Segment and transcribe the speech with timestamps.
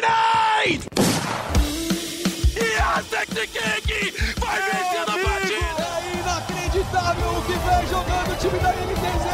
[0.00, 0.80] Grenade!
[2.56, 3.04] Yes,
[4.38, 5.84] Vai vencer a partida!
[5.96, 9.26] É inacreditável o que vem jogando o time da NTZ!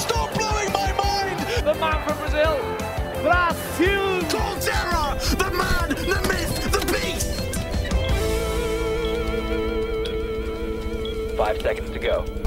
[0.00, 1.38] Stop blowing my mind!
[1.62, 2.56] The man from Brazil,
[3.22, 4.20] Brasil!
[4.30, 7.30] Coldzera, the man, the myth, the beast!
[11.36, 12.39] Five seconds to go.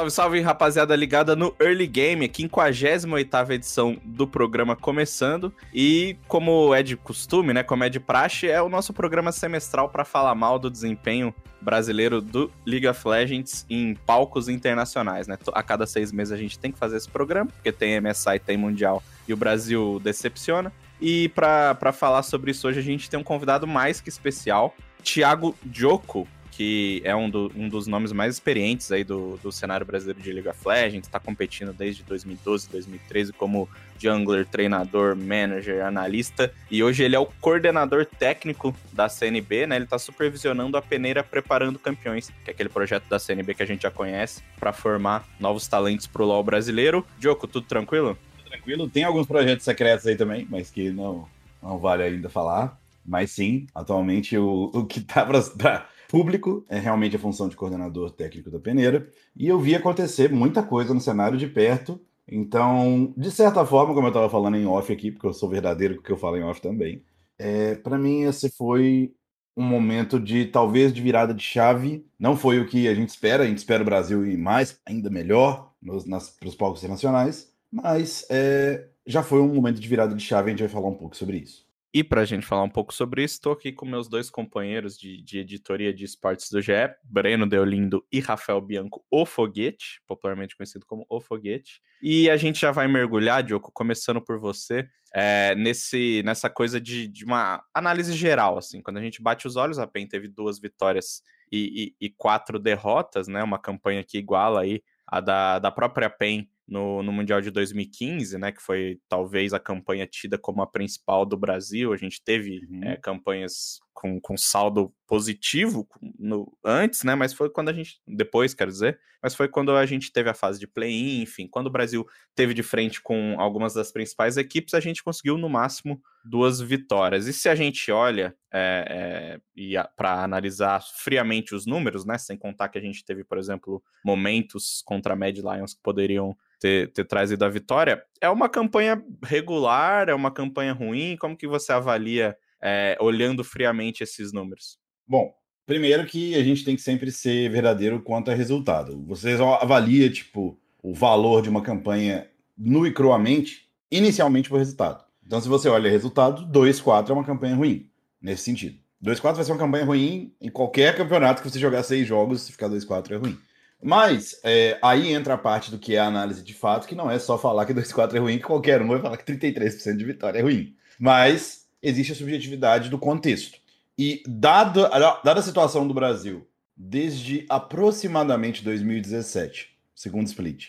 [0.00, 5.52] Salve, salve, rapaziada ligada no Early Game, 58ª edição do programa começando.
[5.74, 9.90] E como é de costume, né, como é de praxe, é o nosso programa semestral
[9.90, 15.36] para falar mal do desempenho brasileiro do League of Legends em palcos internacionais, né?
[15.52, 18.56] A cada seis meses a gente tem que fazer esse programa, porque tem MSI, tem
[18.56, 20.72] Mundial e o Brasil decepciona.
[20.98, 25.54] E para falar sobre isso hoje a gente tem um convidado mais que especial, Thiago
[25.70, 26.26] Joko,
[26.60, 30.30] que é um, do, um dos nomes mais experientes aí do, do cenário brasileiro de
[30.30, 33.66] League of Legends, está competindo desde 2012, 2013 como
[33.98, 39.76] jungler, treinador, manager, analista, e hoje ele é o coordenador técnico da CNB, né?
[39.76, 43.66] Ele está supervisionando a peneira Preparando Campeões, que é aquele projeto da CNB que a
[43.66, 47.06] gente já conhece, para formar novos talentos pro LoL brasileiro.
[47.18, 48.18] Joko, tudo tranquilo?
[48.46, 51.26] Tranquilo, tem alguns projetos secretos aí também, mas que não,
[51.62, 52.78] não vale ainda falar.
[53.02, 58.10] Mas sim, atualmente o, o que tá pra, público, é realmente a função de coordenador
[58.10, 62.00] técnico da peneira, e eu vi acontecer muita coisa no cenário de perto.
[62.26, 65.96] Então, de certa forma, como eu estava falando em off aqui, porque eu sou verdadeiro
[65.96, 67.02] porque eu falo em off também,
[67.38, 69.12] é, para mim esse foi
[69.56, 72.04] um momento de talvez de virada de chave.
[72.18, 75.10] Não foi o que a gente espera, a gente espera o Brasil ir mais, ainda
[75.10, 80.24] melhor, nos, para os palcos internacionais, mas é, já foi um momento de virada de
[80.24, 81.69] chave, a gente vai falar um pouco sobre isso.
[81.92, 84.96] E para a gente falar um pouco sobre isso, estou aqui com meus dois companheiros
[84.96, 90.56] de, de editoria de esportes do GE, Breno Deolindo e Rafael Bianco, o Foguete, popularmente
[90.56, 91.82] conhecido como o Foguete.
[92.00, 97.08] E a gente já vai mergulhar, Diogo, começando por você, é, nesse, nessa coisa de,
[97.08, 100.60] de, uma análise geral, assim, quando a gente bate os olhos, a PEN teve duas
[100.60, 105.72] vitórias e, e, e quatro derrotas, né, uma campanha que iguala aí a da, da
[105.72, 110.62] própria PEN no, no Mundial de 2015, né, que foi talvez a campanha tida como
[110.62, 111.92] a principal do Brasil.
[111.92, 112.84] A gente teve uhum.
[112.84, 115.86] é, campanhas com, com saldo positivo
[116.18, 119.84] no, antes, né, mas foi quando a gente, depois, quero dizer, mas foi quando a
[119.84, 123.74] gente teve a fase de play-in, enfim, quando o Brasil teve de frente com algumas
[123.74, 127.26] das principais equipes, a gente conseguiu no máximo duas vitórias.
[127.26, 132.70] E se a gente olha é, é, para analisar friamente os números, né, sem contar
[132.70, 137.04] que a gente teve, por exemplo, momentos contra a Mad Lions que poderiam ter, ter
[137.04, 138.02] trazido a vitória.
[138.20, 140.08] É uma campanha regular?
[140.08, 141.16] É uma campanha ruim?
[141.18, 144.78] Como que você avalia, é, olhando friamente esses números?
[145.06, 145.32] Bom,
[145.66, 149.04] primeiro que a gente tem que sempre ser verdadeiro quanto a resultado.
[149.06, 155.04] Você avalia, tipo, o valor de uma campanha nu e cruamente, inicialmente por resultado.
[155.24, 157.88] Então, se você olha resultado, 2-4 é uma campanha ruim,
[158.20, 158.78] nesse sentido.
[159.02, 162.52] 2-4 vai ser uma campanha ruim em qualquer campeonato que você jogar seis jogos, se
[162.52, 163.38] ficar 2-4 é ruim.
[163.82, 167.10] Mas é, aí entra a parte do que é a análise de fato, que não
[167.10, 170.04] é só falar que 2-4 é ruim, que qualquer um vai falar que 33% de
[170.04, 170.74] vitória é ruim.
[170.98, 173.58] Mas existe a subjetividade do contexto.
[173.98, 176.46] E dado, dada a situação do Brasil,
[176.76, 180.68] desde aproximadamente 2017, segundo split,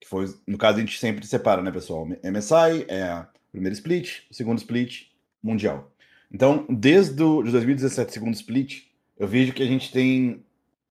[0.00, 2.06] que foi, no caso, a gente sempre separa, né, pessoal?
[2.06, 5.06] MSI é a primeira split, o segundo split,
[5.42, 5.92] mundial.
[6.32, 8.84] Então, desde o de 2017, segundo split,
[9.18, 10.44] eu vejo que a gente tem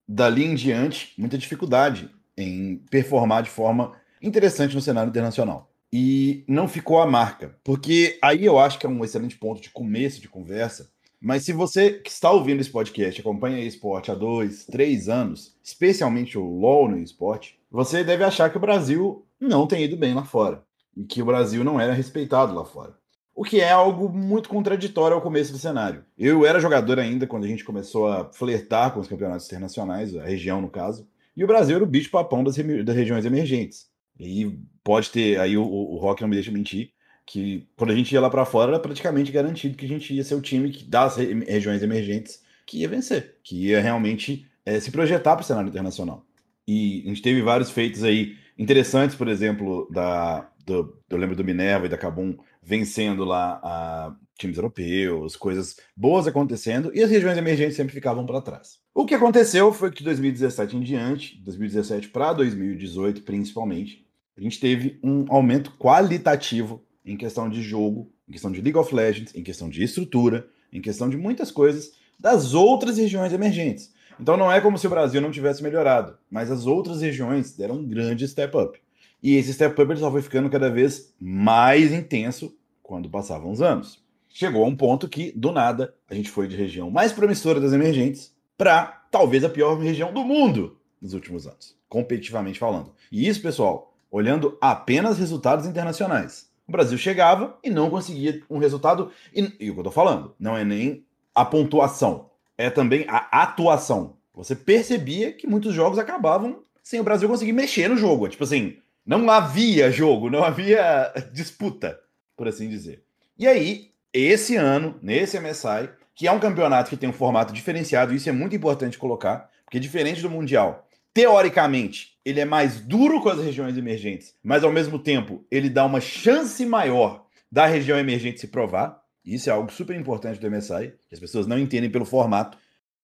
[0.07, 5.70] dali em diante, muita dificuldade em performar de forma interessante no cenário internacional.
[5.91, 9.69] E não ficou a marca, porque aí eu acho que é um excelente ponto de
[9.69, 10.89] começo de conversa.
[11.19, 16.37] Mas se você que está ouvindo esse podcast acompanha esporte há dois, três anos, especialmente
[16.37, 20.23] o LoL no esporte, você deve achar que o Brasil não tem ido bem lá
[20.23, 20.63] fora
[20.95, 22.99] e que o Brasil não era respeitado lá fora
[23.41, 26.05] o que é algo muito contraditório ao começo do cenário.
[26.17, 30.23] Eu era jogador ainda quando a gente começou a flertar com os campeonatos internacionais, a
[30.23, 33.89] região no caso, e o Brasil era o bicho papão das, das regiões emergentes.
[34.27, 36.91] E pode ter, aí o, o Rock não me deixa mentir,
[37.25, 40.23] que quando a gente ia lá para fora era praticamente garantido que a gente ia
[40.23, 45.35] ser o time das regiões emergentes que ia vencer, que ia realmente é, se projetar
[45.35, 46.25] para o cenário internacional.
[46.67, 51.43] E a gente teve vários feitos aí interessantes, por exemplo, da, do, eu lembro do
[51.43, 57.37] Minerva e da Cabum vencendo lá a times europeus, coisas boas acontecendo, e as regiões
[57.37, 58.79] emergentes sempre ficavam para trás.
[58.93, 64.05] O que aconteceu foi que de 2017 em diante, 2017 para 2018 principalmente,
[64.41, 68.93] a gente teve um aumento qualitativo em questão de jogo, em questão de League of
[68.93, 73.93] Legends, em questão de estrutura, em questão de muitas coisas das outras regiões emergentes.
[74.19, 77.75] Então não é como se o Brasil não tivesse melhorado, mas as outras regiões deram
[77.75, 78.79] um grande step up.
[79.21, 84.03] E esse step up só foi ficando cada vez mais intenso quando passavam os anos.
[84.27, 87.73] Chegou a um ponto que, do nada, a gente foi de região mais promissora das
[87.73, 92.91] emergentes para talvez a pior região do mundo nos últimos anos, competitivamente falando.
[93.11, 96.51] E isso, pessoal, olhando apenas resultados internacionais.
[96.67, 99.11] O Brasil chegava e não conseguia um resultado.
[99.33, 103.41] E, e o que eu tô falando, não é nem a pontuação, é também a
[103.41, 104.17] atuação.
[104.33, 108.27] Você percebia que muitos jogos acabavam sem o Brasil conseguir mexer no jogo.
[108.27, 111.99] Tipo assim, não havia jogo, não havia disputa,
[112.35, 113.03] por assim dizer.
[113.37, 118.13] E aí, esse ano, nesse MSI, que é um campeonato que tem um formato diferenciado,
[118.13, 123.29] isso é muito importante colocar, porque diferente do Mundial, teoricamente, ele é mais duro com
[123.29, 128.39] as regiões emergentes, mas ao mesmo tempo, ele dá uma chance maior da região emergente
[128.39, 129.01] se provar.
[129.25, 132.57] Isso é algo super importante do MSI, que as pessoas não entendem pelo formato.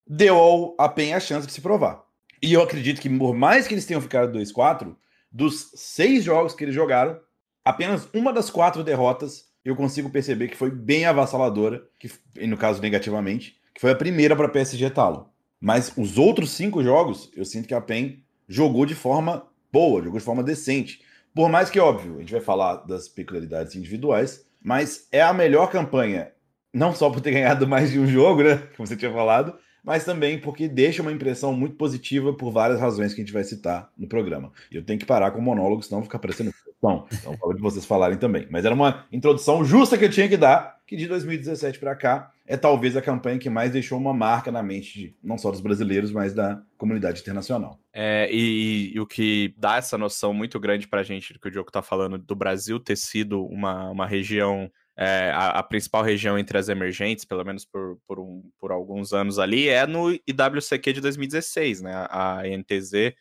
[0.07, 2.03] Deu ao a PEN a chance de se provar.
[2.41, 4.95] E eu acredito que, por mais que eles tenham ficado 2-4,
[5.31, 7.19] dos seis jogos que eles jogaram,
[7.63, 12.09] apenas uma das quatro derrotas eu consigo perceber que foi bem avassaladora, que,
[12.47, 15.29] no caso negativamente, que foi a primeira para PSG Talo.
[15.59, 20.19] Mas os outros cinco jogos, eu sinto que a PEN jogou de forma boa, jogou
[20.19, 21.01] de forma decente.
[21.33, 25.69] Por mais que, óbvio, a gente vai falar das peculiaridades individuais, mas é a melhor
[25.69, 26.31] campanha,
[26.73, 28.57] não só por ter ganhado mais de um jogo, né?
[28.75, 33.13] Como você tinha falado, mas também porque deixa uma impressão muito positiva por várias razões
[33.13, 34.51] que a gente vai citar no programa.
[34.71, 37.85] Eu tenho que parar com o monólogo, senão fica parecendo então, então falo de vocês
[37.85, 38.47] falarem também.
[38.51, 42.31] Mas era uma introdução justa que eu tinha que dar, que de 2017 para cá
[42.47, 45.59] é talvez a campanha que mais deixou uma marca na mente de, não só dos
[45.59, 47.77] brasileiros, mas da comunidade internacional.
[47.93, 51.47] É, e, e, o que dá essa noção muito grande para a gente do que
[51.49, 56.01] o Diogo está falando do Brasil ter sido uma, uma região é, a, a, principal
[56.01, 60.11] região entre as emergentes, pelo menos por, por, um, por, alguns anos ali, é no
[60.11, 62.07] IWCQ de 2016, né?
[62.09, 63.13] A, NTZ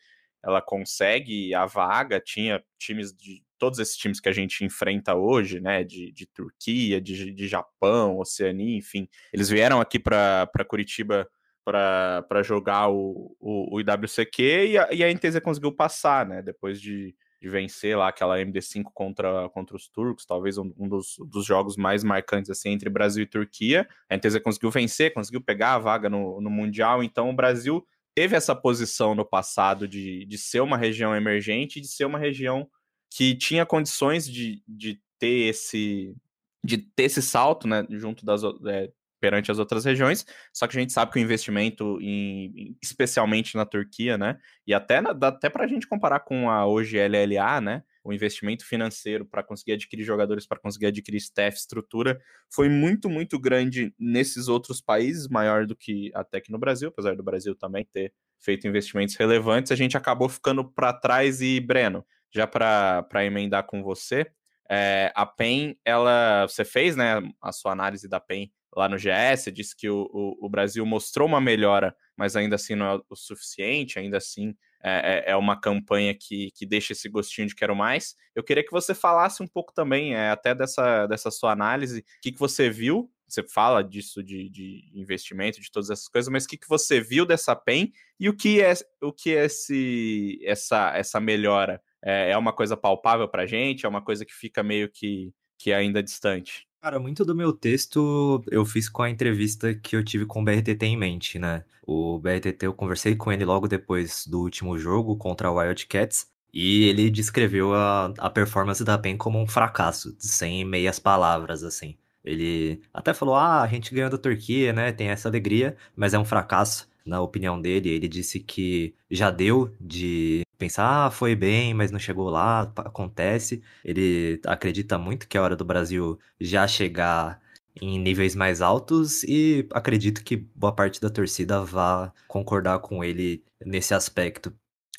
[0.43, 5.59] ela consegue a vaga, tinha times de todos esses times que a gente enfrenta hoje,
[5.59, 11.27] né, de, de Turquia, de, de Japão, Oceania, enfim, eles vieram aqui para Curitiba
[11.63, 16.79] para jogar o, o, o IWCQ e a, e a NTZ conseguiu passar, né, depois
[16.79, 21.45] de, de vencer lá aquela MD5 contra, contra os turcos, talvez um, um dos, dos,
[21.45, 23.87] jogos mais marcantes assim entre Brasil e Turquia.
[24.09, 28.35] A NTZ conseguiu vencer, conseguiu pegar a vaga no, no Mundial, então o Brasil teve
[28.35, 32.67] essa posição no passado de, de ser uma região emergente, de ser uma região
[33.09, 36.15] que tinha condições de, de ter esse
[36.63, 40.25] de ter esse salto, né, junto das é, perante as outras regiões.
[40.53, 45.01] Só que a gente sabe que o investimento, em, especialmente na Turquia, né, e até
[45.01, 49.43] na, até para a gente comparar com a hoje LLA, né, o investimento financeiro para
[49.43, 52.19] conseguir adquirir jogadores, para conseguir adquirir staff, estrutura,
[52.49, 57.15] foi muito, muito grande nesses outros países, maior do que até que no Brasil, apesar
[57.15, 62.05] do Brasil também ter feito investimentos relevantes, a gente acabou ficando para trás e, Breno,
[62.31, 64.25] já para emendar com você,
[64.69, 69.51] é, a PEN, ela, você fez né, a sua análise da PEN lá no GS,
[69.51, 73.15] disse que o, o, o, Brasil mostrou uma melhora, mas ainda assim não é o
[73.15, 74.53] suficiente, ainda assim
[74.83, 78.15] é, é, é uma campanha que, que deixa esse gostinho de quero mais.
[78.35, 82.03] Eu queria que você falasse um pouco também, é, até dessa, dessa sua análise, o
[82.21, 86.45] que, que você viu você fala disso de, de, investimento, de todas essas coisas, mas
[86.45, 90.39] o que, que você viu dessa PEN e o que é o que é esse,
[90.43, 93.85] essa, essa melhora é, é uma coisa palpável para gente?
[93.85, 96.67] É uma coisa que fica meio que, que ainda distante?
[96.81, 100.45] Cara, muito do meu texto eu fiz com a entrevista que eu tive com o
[100.45, 101.65] BRTT em mente, né?
[101.85, 106.85] O BRTT, eu conversei com ele logo depois do último jogo contra o Wildcats, e
[106.85, 111.97] ele descreveu a, a performance da PEN como um fracasso, sem meias palavras, assim.
[112.23, 114.91] Ele até falou: ah, a gente ganhou da Turquia, né?
[114.91, 117.89] Tem essa alegria, mas é um fracasso, na opinião dele.
[117.89, 123.61] Ele disse que já deu de pensar, ah, foi bem, mas não chegou lá, acontece.
[123.83, 127.39] Ele acredita muito que é hora do Brasil já chegar
[127.81, 133.43] em níveis mais altos e acredito que boa parte da torcida vá concordar com ele
[133.63, 134.53] nesse aspecto.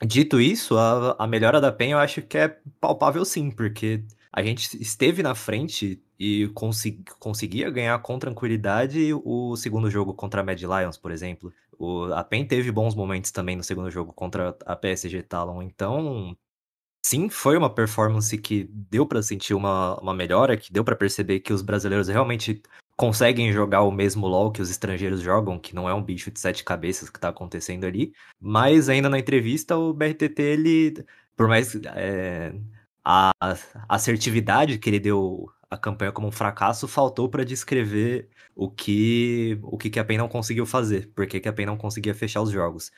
[0.05, 4.43] Dito isso, a, a melhora da PEN eu acho que é palpável sim, porque a
[4.43, 10.45] gente esteve na frente e consegui, conseguia ganhar com tranquilidade o segundo jogo contra a
[10.45, 11.53] Mad Lions, por exemplo.
[11.79, 16.37] O, a PEN teve bons momentos também no segundo jogo contra a PSG Talon, então
[17.07, 21.41] sim, foi uma performance que deu para sentir uma, uma melhora, que deu para perceber
[21.41, 22.63] que os brasileiros realmente
[22.97, 26.41] conseguem jogar o mesmo LoL que os estrangeiros jogam, que não é um bicho de
[26.41, 28.13] sete cabeças que tá acontecendo ali.
[28.41, 31.07] Mas ainda na entrevista, o BRTT, ele,
[31.37, 32.53] por mais é,
[33.05, 33.31] a
[33.89, 39.77] assertividade que ele deu a campanha como um fracasso, faltou para descrever o que o
[39.77, 42.51] que, que a PEN não conseguiu fazer, por que, a PEN não conseguia fechar os
[42.51, 42.91] jogos.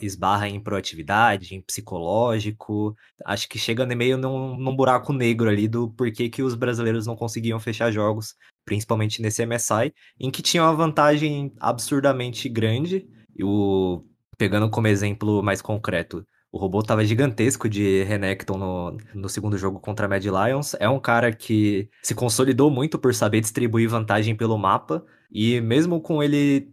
[0.00, 2.96] Esbarra em proatividade, em psicológico.
[3.24, 7.14] Acho que chega meio num, num buraco negro ali do porquê que os brasileiros não
[7.14, 13.06] conseguiam fechar jogos, principalmente nesse MSI, em que tinha uma vantagem absurdamente grande.
[13.36, 14.02] E o,
[14.38, 19.80] pegando como exemplo mais concreto, o robô tava gigantesco de Renekton no, no segundo jogo
[19.80, 20.76] contra a Mad Lions.
[20.78, 25.04] É um cara que se consolidou muito por saber distribuir vantagem pelo mapa.
[25.32, 26.72] E mesmo com ele,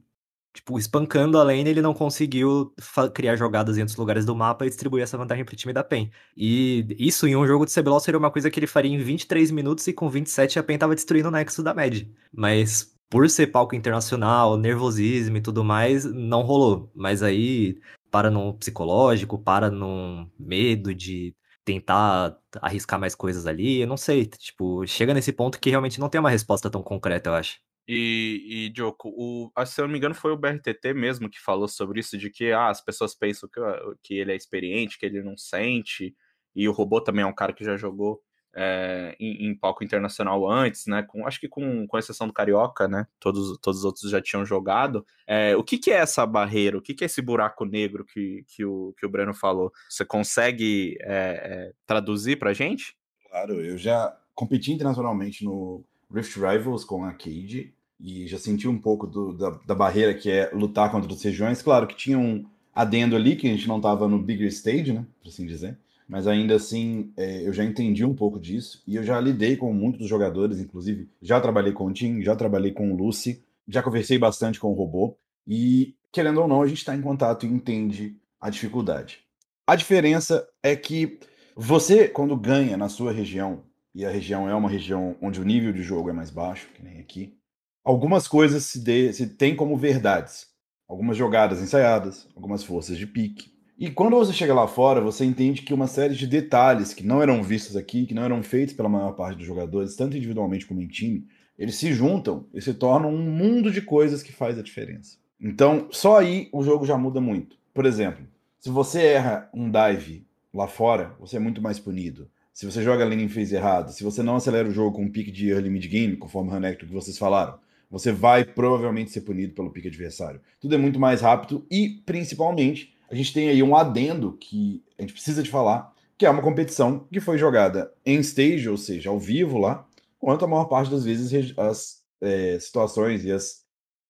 [0.54, 2.72] tipo, espancando a lane, ele não conseguiu
[3.12, 6.12] criar jogadas em outros lugares do mapa e distribuir essa vantagem pro time da PEN.
[6.38, 9.50] E isso em um jogo de CBLOL seria uma coisa que ele faria em 23
[9.50, 12.04] minutos e com 27 a PEN tava destruindo o Nexus da Mad.
[12.32, 16.92] Mas por ser palco internacional, nervosismo e tudo mais, não rolou.
[16.96, 17.80] Mas aí
[18.12, 24.26] para num psicológico, para num medo de tentar arriscar mais coisas ali, eu não sei,
[24.26, 27.60] tipo, chega nesse ponto que realmente não tem uma resposta tão concreta, eu acho.
[27.88, 31.40] E, e Joko, o, ah, se eu não me engano, foi o BRTT mesmo que
[31.40, 33.60] falou sobre isso, de que ah, as pessoas pensam que,
[34.04, 36.16] que ele é experiente, que ele não sente,
[36.56, 38.22] e o robô também é um cara que já jogou
[38.56, 41.04] é, em, em, palco internacional antes, né?
[41.04, 43.08] Com, acho que com, com exceção do Carioca, né?
[43.20, 45.06] Todos, todos os outros já tinham jogado.
[45.26, 46.78] É, o que, que é essa barreira?
[46.78, 49.72] O que, que é esse buraco negro que, que, o, que o Breno falou?
[49.90, 52.96] Você consegue é, traduzir pra gente?
[53.30, 58.78] Claro, eu já competi internacionalmente no Rift Rivals com a Cade e já senti um
[58.78, 61.62] pouco do, da, da barreira que é lutar contra as regiões.
[61.62, 65.06] Claro que tinha um adendo ali que a gente não estava no bigger stage, né?
[65.22, 65.78] Por assim dizer
[66.12, 69.72] mas ainda assim é, eu já entendi um pouco disso e eu já lidei com
[69.72, 74.18] muitos jogadores, inclusive já trabalhei com o Tim, já trabalhei com o Lucy, já conversei
[74.18, 78.18] bastante com o robô e, querendo ou não, a gente está em contato e entende
[78.42, 79.20] a dificuldade.
[79.66, 81.18] A diferença é que
[81.56, 83.64] você, quando ganha na sua região,
[83.96, 86.84] e a região é uma região onde o nível de jogo é mais baixo, que
[86.84, 87.38] nem aqui,
[87.86, 90.48] algumas coisas se, de, se como verdades.
[90.90, 93.50] Algumas jogadas ensaiadas, algumas forças de pique,
[93.82, 97.20] e quando você chega lá fora, você entende que uma série de detalhes que não
[97.20, 100.84] eram vistos aqui, que não eram feitos pela maior parte dos jogadores, tanto individualmente como
[100.84, 101.26] em time,
[101.58, 105.18] eles se juntam e se tornam um mundo de coisas que faz a diferença.
[105.42, 107.58] Então, só aí o jogo já muda muito.
[107.74, 108.24] Por exemplo,
[108.60, 112.30] se você erra um dive lá fora, você é muito mais punido.
[112.54, 115.12] Se você joga a lane phase errado, se você não acelera o jogo com um
[115.12, 117.58] pique de early mid game, conforme o Hanector que vocês falaram,
[117.90, 120.40] você vai provavelmente ser punido pelo pique adversário.
[120.60, 125.02] Tudo é muito mais rápido e, principalmente, a gente tem aí um adendo que a
[125.02, 129.10] gente precisa de falar, que é uma competição que foi jogada em stage, ou seja,
[129.10, 129.86] ao vivo lá,
[130.18, 133.66] quanto a maior parte das vezes as é, situações e, as,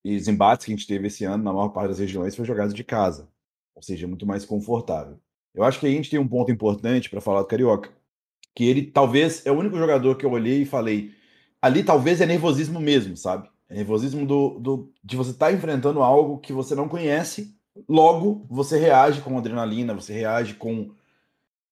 [0.05, 2.45] e os embates que a gente teve esse ano, na maior parte das regiões, foi
[2.45, 3.27] jogado de casa,
[3.73, 5.19] ou seja, muito mais confortável.
[5.55, 7.89] Eu acho que aí a gente tem um ponto importante para falar do Carioca,
[8.55, 11.11] que ele talvez é o único jogador que eu olhei e falei,
[11.59, 13.49] ali talvez é nervosismo mesmo, sabe?
[13.67, 18.45] É nervosismo do, do de você estar tá enfrentando algo que você não conhece Logo,
[18.49, 20.91] você reage com adrenalina, você reage com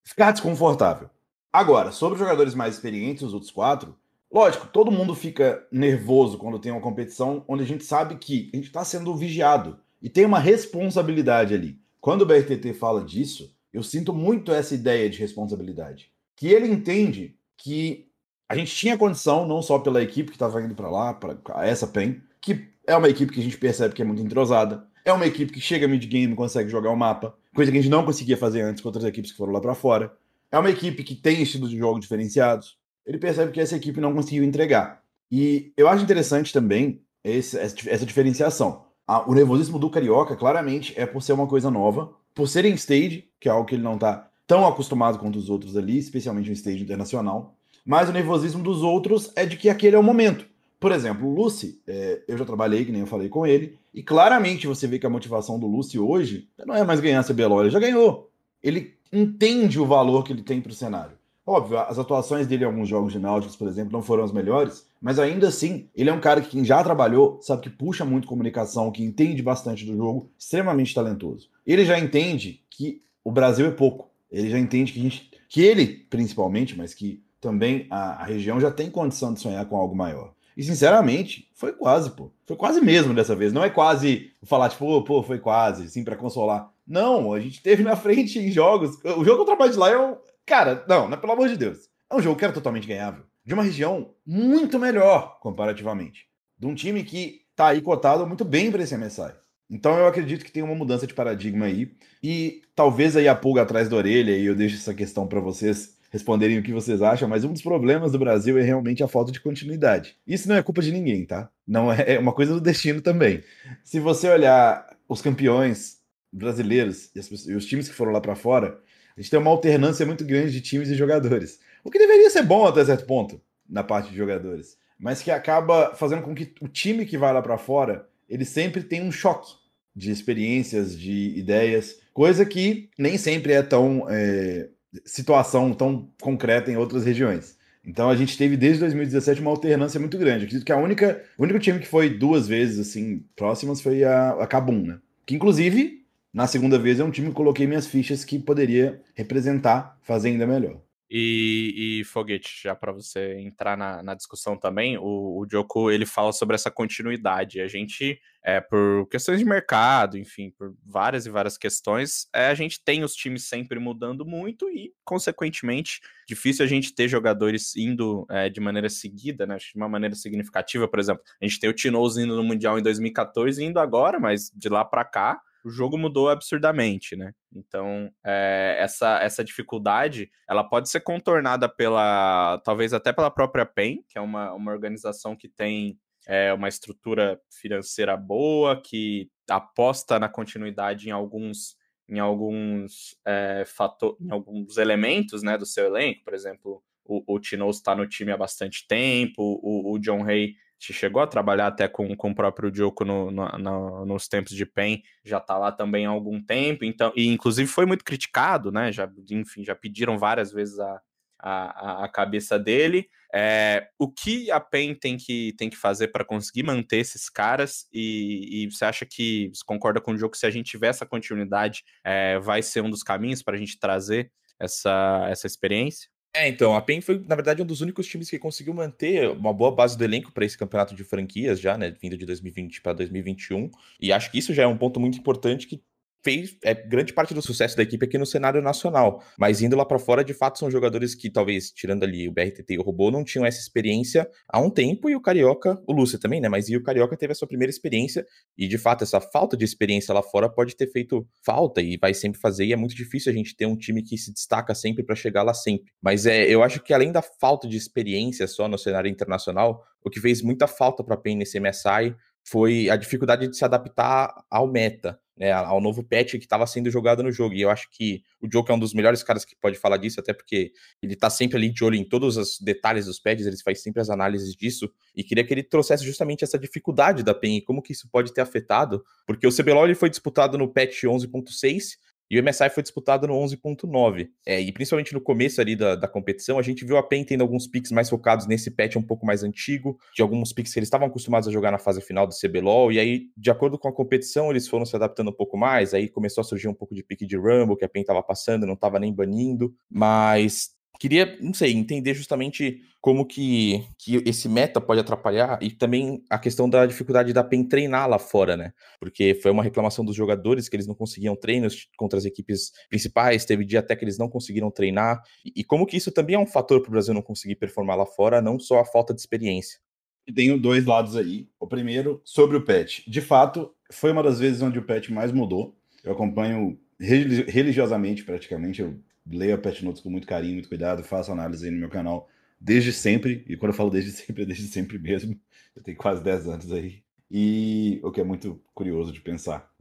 [0.03, 1.09] ficar desconfortável.
[1.51, 3.95] Agora, sobre os jogadores mais experientes, os outros quatro,
[4.31, 8.57] lógico, todo mundo fica nervoso quando tem uma competição onde a gente sabe que a
[8.57, 11.79] gente está sendo vigiado e tem uma responsabilidade ali.
[11.99, 16.11] Quando o BRTT fala disso, eu sinto muito essa ideia de responsabilidade.
[16.35, 18.07] Que ele entende que
[18.47, 21.85] a gente tinha condição, não só pela equipe que estava indo para lá, para essa
[21.85, 25.25] PEN, que é uma equipe que a gente percebe que é muito entrosada, é uma
[25.25, 28.37] equipe que chega mid-game e consegue jogar o mapa, coisa que a gente não conseguia
[28.37, 30.13] fazer antes com outras equipes que foram lá para fora.
[30.51, 32.77] É uma equipe que tem estilos de jogo diferenciados.
[33.05, 35.01] Ele percebe que essa equipe não conseguiu entregar.
[35.31, 38.85] E eu acho interessante também esse, essa diferenciação.
[39.27, 43.29] o nervosismo do Carioca, claramente, é por ser uma coisa nova, por ser em stage,
[43.39, 46.53] que é algo que ele não está tão acostumado quanto os outros ali, especialmente no
[46.53, 47.55] stage internacional.
[47.85, 50.45] Mas o nervosismo dos outros é de que aquele é o momento.
[50.79, 54.01] Por exemplo, o Lucy, é, eu já trabalhei, que nem eu falei com ele, e
[54.01, 57.61] claramente você vê que a motivação do Lucy hoje não é mais ganhar a CBLOL,
[57.61, 58.29] ele já ganhou.
[58.63, 61.19] Ele entende o valor que ele tem para o cenário.
[61.45, 64.85] Óbvio, as atuações dele em alguns jogos de Nautilus, por exemplo, não foram as melhores,
[65.01, 68.27] mas ainda assim, ele é um cara que quem já trabalhou, sabe que puxa muito
[68.27, 71.49] comunicação, que entende bastante do jogo, extremamente talentoso.
[71.65, 74.09] Ele já entende que o Brasil é pouco.
[74.31, 78.69] Ele já entende que gente, que ele principalmente, mas que também a, a região já
[78.69, 80.33] tem condição de sonhar com algo maior.
[80.59, 82.33] E sinceramente, foi quase, pô.
[82.45, 83.53] Foi quase mesmo dessa vez.
[83.53, 86.69] Não é quase falar, tipo, pô, foi quase, assim, para consolar.
[86.85, 89.01] Não, a gente teve na frente em jogos.
[89.05, 91.87] O jogo contra a Bad Lion, cara, não, não, pelo amor de Deus.
[92.09, 93.23] É um jogo que era totalmente ganhável.
[93.45, 96.25] De uma região muito melhor, comparativamente.
[96.57, 99.31] De um time que tá aí cotado muito bem para esse MSI.
[99.69, 101.89] Então eu acredito que tem uma mudança de paradigma aí.
[102.21, 105.97] E talvez aí a pulga atrás da orelha, e eu deixo essa questão para vocês
[106.09, 109.31] responderem o que vocês acham, mas um dos problemas do Brasil é realmente a falta
[109.31, 110.15] de continuidade.
[110.25, 111.49] Isso não é culpa de ninguém, tá?
[111.67, 113.43] Não é, é uma coisa do destino também.
[113.83, 115.97] Se você olhar os campeões
[116.31, 118.79] brasileiros e, as, e os times que foram lá para fora,
[119.15, 121.59] a gente tem uma alternância muito grande de times e jogadores.
[121.83, 125.93] O que deveria ser bom até certo ponto na parte de jogadores, mas que acaba
[125.95, 129.53] fazendo com que o time que vai lá para fora, ele sempre tem um choque
[129.95, 134.69] de experiências, de ideias, coisa que nem sempre é tão é,
[135.05, 137.57] situação tão concreta em outras regiões.
[137.85, 140.45] Então a gente teve desde 2017 uma alternância muito grande.
[140.45, 144.31] Acredito que a única, o único time que foi duas vezes assim próximas foi a,
[144.31, 144.99] a Cabum, né?
[145.25, 149.97] Que inclusive na segunda vez é um time que coloquei minhas fichas que poderia representar,
[150.03, 150.79] fazer ainda melhor.
[151.11, 156.05] E, e Foguete, já para você entrar na, na discussão também, o, o Joko ele
[156.05, 157.61] fala sobre essa continuidade.
[157.61, 162.53] A gente, é, por questões de mercado, enfim, por várias e várias questões, é, a
[162.53, 168.27] gente tem os times sempre mudando muito e, consequentemente, difícil a gente ter jogadores indo
[168.29, 169.57] é, de maneira seguida, né?
[169.57, 171.23] De uma maneira significativa, por exemplo.
[171.41, 174.85] A gente tem o Tinoz indo no Mundial em 2014 indo agora, mas de lá
[174.85, 177.33] para cá o jogo mudou absurdamente, né?
[177.53, 184.03] Então, é, essa, essa dificuldade, ela pode ser contornada pela, talvez até pela própria PEN,
[184.07, 190.29] que é uma, uma organização que tem é, uma estrutura financeira boa, que aposta na
[190.29, 191.77] continuidade em alguns
[192.11, 197.39] em alguns é, fator, em alguns elementos né, do seu elenco, por exemplo, o, o
[197.39, 201.87] Tino está no time há bastante tempo, o, o John Hay chegou a trabalhar até
[201.87, 205.71] com, com o próprio Diogo no, no, no, nos tempos de PEN, já está lá
[205.71, 208.91] também há algum tempo, então, e inclusive foi muito criticado, né?
[208.91, 211.01] Já, enfim, já pediram várias vezes a,
[211.39, 213.07] a, a cabeça dele.
[213.33, 217.87] É, o que a PEN tem que, tem que fazer para conseguir manter esses caras?
[217.93, 220.87] E, e, você acha que você concorda com o jogo que se a gente tiver
[220.87, 226.09] essa continuidade, é, vai ser um dos caminhos para a gente trazer essa, essa experiência?
[226.33, 229.51] É, então, a PEN foi, na verdade, um dos únicos times que conseguiu manter uma
[229.51, 232.93] boa base do elenco para esse campeonato de franquias já, né, vindo de 2020 para
[232.93, 233.71] 2021.
[233.99, 235.81] E acho que isso já é um ponto muito importante que
[236.23, 239.23] fez é, grande parte do sucesso da equipe aqui no cenário nacional.
[239.37, 242.73] Mas indo lá para fora, de fato, são jogadores que talvez, tirando ali o BRTT
[242.73, 246.19] e o Robô, não tinham essa experiência há um tempo, e o Carioca, o Lúcio
[246.19, 246.49] também, né?
[246.49, 248.25] Mas e o Carioca teve a sua primeira experiência,
[248.57, 252.13] e de fato, essa falta de experiência lá fora pode ter feito falta e vai
[252.13, 255.03] sempre fazer, e é muito difícil a gente ter um time que se destaca sempre
[255.03, 255.91] para chegar lá sempre.
[256.01, 260.09] Mas é, eu acho que além da falta de experiência só no cenário internacional, o
[260.09, 264.67] que fez muita falta para a nesse MSI foi a dificuldade de se adaptar ao
[264.67, 267.55] meta né, ao novo patch que estava sendo jogado no jogo.
[267.55, 270.19] E eu acho que o Joker é um dos melhores caras que pode falar disso,
[270.19, 273.55] até porque ele está sempre ali de olho em todos os detalhes dos patches, ele
[273.57, 274.91] faz sempre as análises disso.
[275.15, 278.33] E queria que ele trouxesse justamente essa dificuldade da PEN e como que isso pode
[278.33, 281.97] ter afetado, porque o CBLOL ele foi disputado no patch 11.6
[282.29, 284.29] e o MSI foi disputado no 11.9.
[284.45, 287.41] É, e principalmente no começo ali da, da competição, a gente viu a PEN tendo
[287.41, 290.87] alguns picks mais focados nesse patch um pouco mais antigo, de alguns picks que eles
[290.87, 293.93] estavam acostumados a jogar na fase final do CBLOL, e aí, de acordo com a
[293.93, 297.03] competição, eles foram se adaptando um pouco mais, aí começou a surgir um pouco de
[297.03, 301.53] pique de Rumble, que a PEN estava passando, não estava nem banindo, mas queria, não
[301.53, 306.85] sei, entender justamente como que, que esse meta pode atrapalhar e também a questão da
[306.85, 308.73] dificuldade da PEN treinar lá fora, né?
[308.99, 313.45] Porque foi uma reclamação dos jogadores que eles não conseguiam treinos contra as equipes principais,
[313.45, 316.45] teve dia até que eles não conseguiram treinar, e, como que isso também é um
[316.45, 319.79] fator para o Brasil não conseguir performar lá fora, não só a falta de experiência.
[320.27, 321.47] E tenho dois lados aí.
[321.59, 323.01] O primeiro, sobre o patch.
[323.07, 325.75] De fato, foi uma das vezes onde o patch mais mudou.
[326.03, 328.99] Eu acompanho religiosamente, praticamente, eu
[329.31, 332.27] leio a Pet Notes com muito carinho, muito cuidado, faço análise aí no meu canal
[332.59, 335.39] desde sempre, e quando eu falo desde sempre, é desde sempre mesmo.
[335.75, 337.01] Eu tenho quase 10 anos aí.
[337.31, 339.71] E o que é muito curioso de pensar,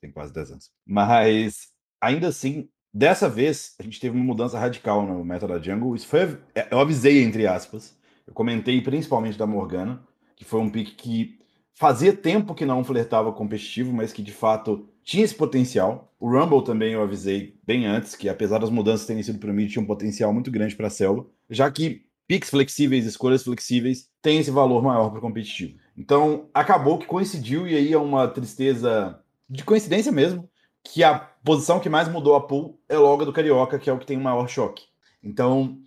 [0.00, 0.70] tem quase 10 anos.
[0.84, 1.68] Mas,
[2.00, 5.94] ainda assim, dessa vez, a gente teve uma mudança radical no meta da Jungle.
[5.94, 7.96] Isso foi, é, eu avisei, entre aspas.
[8.26, 10.02] Eu comentei principalmente da Morgana,
[10.34, 11.38] que foi um pick que
[11.74, 16.12] fazia tempo que não flertava competitivo, mas que de fato tinha esse potencial.
[16.20, 19.66] O Rumble também eu avisei bem antes, que apesar das mudanças terem sido para mim,
[19.66, 24.38] tinha um potencial muito grande para a selva, já que picks flexíveis, escolhas flexíveis, têm
[24.38, 25.78] esse valor maior para o competitivo.
[25.96, 29.18] Então, acabou que coincidiu, e aí é uma tristeza
[29.48, 30.46] de coincidência mesmo,
[30.84, 33.92] que a posição que mais mudou a pool é logo a do Carioca, que é
[33.94, 34.84] o que tem o maior choque.
[35.22, 35.78] Então,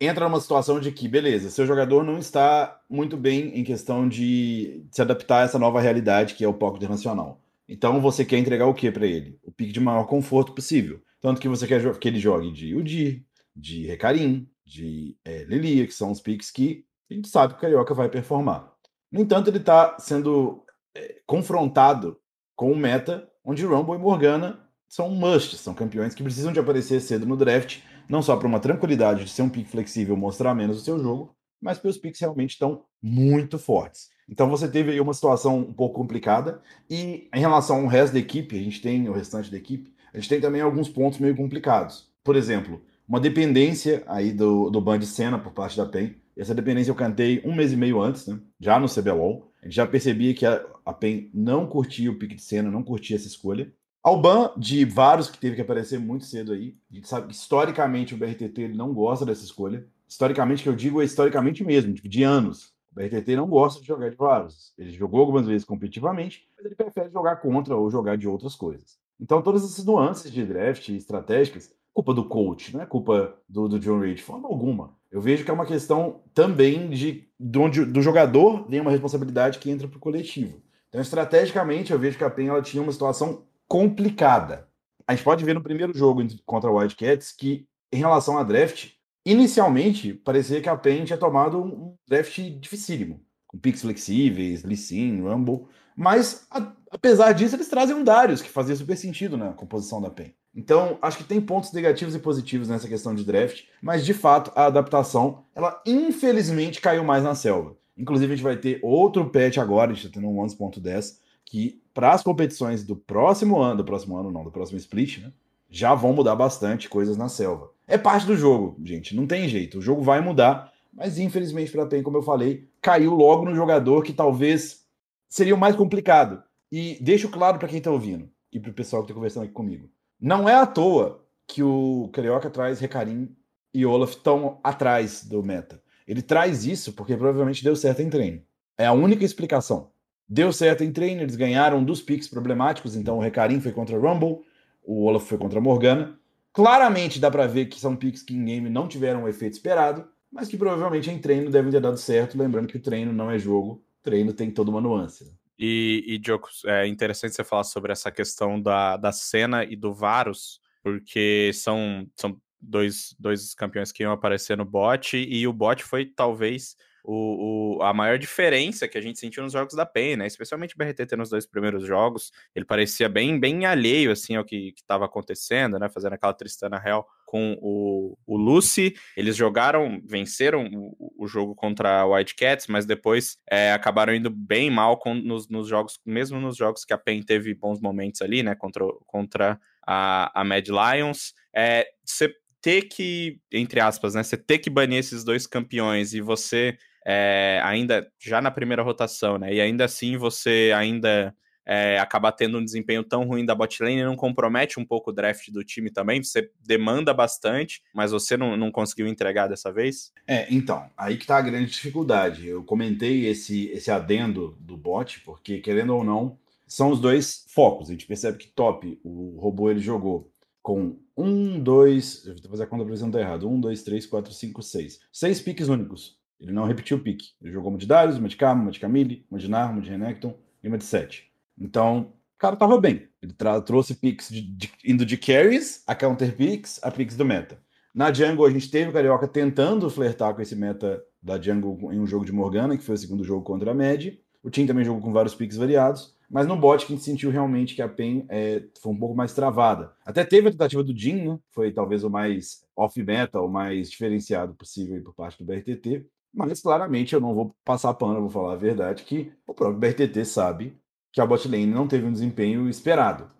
[0.00, 4.84] entra numa situação de que, beleza, seu jogador não está muito bem em questão de
[4.90, 7.45] se adaptar a essa nova realidade que é o POC internacional.
[7.68, 9.38] Então você quer entregar o que para ele?
[9.42, 11.00] O pique de maior conforto possível.
[11.20, 13.24] Tanto que você quer que ele jogue de Udir,
[13.54, 17.62] de Recarim, de é, Lilia, que são os piques que a gente sabe que o
[17.62, 18.72] Carioca vai performar.
[19.10, 22.18] No entanto, ele está sendo é, confrontado
[22.54, 27.00] com um meta onde Rumble e Morgana são must, são campeões que precisam de aparecer
[27.00, 30.78] cedo no draft não só para uma tranquilidade de ser um pick flexível, mostrar menos
[30.78, 34.10] o seu jogo, mas porque os realmente estão muito fortes.
[34.28, 36.60] Então você teve aí uma situação um pouco complicada.
[36.90, 40.18] E em relação ao resto da equipe, a gente tem o restante da equipe, a
[40.18, 42.10] gente tem também alguns pontos meio complicados.
[42.24, 46.16] Por exemplo, uma dependência aí do, do ban de cena por parte da PEN.
[46.36, 48.38] Essa dependência eu cantei um mês e meio antes, né?
[48.60, 49.50] Já no CBLOL.
[49.62, 52.82] A gente já percebia que a, a PEN não curtia o pique de cena, não
[52.82, 53.72] curtia essa escolha.
[54.02, 56.76] Ao ban de vários que teve que aparecer muito cedo aí.
[56.90, 59.86] A gente sabe que historicamente o BRTT ele não gosta dessa escolha.
[60.08, 62.74] Historicamente, que eu digo é historicamente mesmo, tipo, de anos.
[62.92, 64.72] O BRTT não gosta de jogar de Varus.
[64.78, 68.98] Ele jogou algumas vezes competitivamente, mas ele prefere jogar contra ou jogar de outras coisas.
[69.20, 73.78] Então, todas essas nuances de draft estratégicas, culpa do coach, não é culpa do, do
[73.78, 74.94] John Reed, de forma alguma.
[75.10, 79.58] Eu vejo que é uma questão também de, de onde do jogador vem uma responsabilidade
[79.58, 80.60] que entra para o coletivo.
[80.88, 84.68] Então, estrategicamente, eu vejo que a PEN ela tinha uma situação complicada.
[85.06, 88.92] A gente pode ver no primeiro jogo contra o Wildcats que, em relação a draft,
[89.26, 95.20] Inicialmente, parecia que a PEN tinha tomado um draft dificílimo, com picks flexíveis, Lee Sin,
[95.20, 100.00] Rumble, mas a, apesar disso, eles trazem um Darius, que fazia super sentido na composição
[100.00, 100.32] da PEN.
[100.54, 104.52] Então, acho que tem pontos negativos e positivos nessa questão de draft, mas de fato,
[104.54, 107.76] a adaptação, ela infelizmente caiu mais na selva.
[107.98, 111.82] Inclusive, a gente vai ter outro patch agora, a gente está tendo um 11.10, que
[111.92, 115.32] para as competições do próximo ano, do próximo ano não, do próximo split, né,
[115.68, 117.74] já vão mudar bastante coisas na selva.
[117.86, 119.14] É parte do jogo, gente.
[119.14, 119.78] Não tem jeito.
[119.78, 120.72] O jogo vai mudar.
[120.92, 124.86] Mas infelizmente para a PEN, como eu falei, caiu logo no jogador que talvez
[125.28, 126.42] seria o mais complicado.
[126.72, 129.52] E deixo claro para quem está ouvindo e para o pessoal que está conversando aqui
[129.52, 129.90] comigo.
[130.18, 133.28] Não é à toa que o Carioca traz Recarim
[133.72, 135.82] e Olaf tão atrás do meta.
[136.08, 138.40] Ele traz isso porque provavelmente deu certo em treino.
[138.78, 139.90] É a única explicação.
[140.28, 144.40] Deu certo em treino, eles ganharam dos picks problemáticos, então o Recarim foi contra Rumble,
[144.82, 146.18] o Olaf foi contra Morgana.
[146.56, 150.08] Claramente dá para ver que são picks que em game não tiveram o efeito esperado,
[150.32, 152.38] mas que provavelmente em treino devem ter dado certo.
[152.38, 155.26] Lembrando que o treino não é jogo, treino tem toda uma nuance.
[155.26, 155.32] Né?
[155.58, 159.92] E, e Jocos, é interessante você falar sobre essa questão da, da cena e do
[159.92, 165.84] Varus, porque são, são dois, dois campeões que iam aparecer no bot, e o bot
[165.84, 166.74] foi talvez
[167.08, 170.26] o, o, a maior diferença que a gente sentiu nos jogos da PEN, né?
[170.26, 174.74] Especialmente o BRTT nos dois primeiros jogos, ele parecia bem, bem alheio, assim, ao que
[174.76, 175.88] estava acontecendo, né?
[175.88, 178.96] Fazendo aquela Tristana Hell com o, o Lucy.
[179.16, 184.68] Eles jogaram, venceram o, o jogo contra a Cats, mas depois é, acabaram indo bem
[184.68, 188.42] mal com, nos, nos, jogos, mesmo nos jogos que a PEN teve bons momentos ali,
[188.42, 188.56] né?
[188.56, 191.34] Contra, contra a, a Mad Lions.
[191.54, 194.24] É, você ter que, entre aspas, né?
[194.24, 196.76] Você ter que banir esses dois campeões e você
[197.08, 199.54] é, ainda já na primeira rotação, né?
[199.54, 201.32] E ainda assim você ainda
[201.64, 202.04] é,
[202.36, 205.88] tendo um desempenho tão ruim da botlane não compromete um pouco o draft do time
[205.88, 206.20] também?
[206.20, 210.12] Você demanda bastante, mas você não, não conseguiu entregar dessa vez?
[210.26, 212.48] É, então, aí que tá a grande dificuldade.
[212.48, 217.88] Eu comentei esse, esse adendo do bot, porque querendo ou não, são os dois focos.
[217.88, 220.28] A gente percebe que top, o robô ele jogou
[220.60, 224.04] com um, dois, eu vou fazer a conta pra não tá errado, um, dois, três,
[224.04, 224.98] quatro, cinco, seis.
[225.12, 226.18] Seis piques únicos.
[226.40, 227.30] Ele não repetiu o pique.
[227.40, 229.80] Ele jogou uma de Darius, uma de Karma, uma de Camille, uma de Nar, uma
[229.80, 231.30] de Renekton e uma de 7.
[231.58, 233.08] Então, o cara tava bem.
[233.22, 237.58] Ele trouxe picks de, de, indo de carries a counter picks a picks do meta.
[237.94, 241.98] Na jungle, a gente teve o Carioca tentando flertar com esse meta da jungle em
[241.98, 244.08] um jogo de Morgana, que foi o segundo jogo contra a Mad.
[244.42, 246.14] O Team também jogou com vários picks variados.
[246.28, 249.14] Mas no bot que a gente sentiu realmente que a PEN é, foi um pouco
[249.14, 249.92] mais travada.
[250.04, 251.38] Até teve a tentativa do Jin, né?
[251.52, 256.04] Foi talvez o mais off-meta, o mais diferenciado possível por parte do BRTT.
[256.32, 260.24] Mas claramente eu não vou passar pano, vou falar a verdade, que o próprio BRTT
[260.24, 260.76] sabe
[261.12, 263.30] que a botlane não teve um desempenho esperado,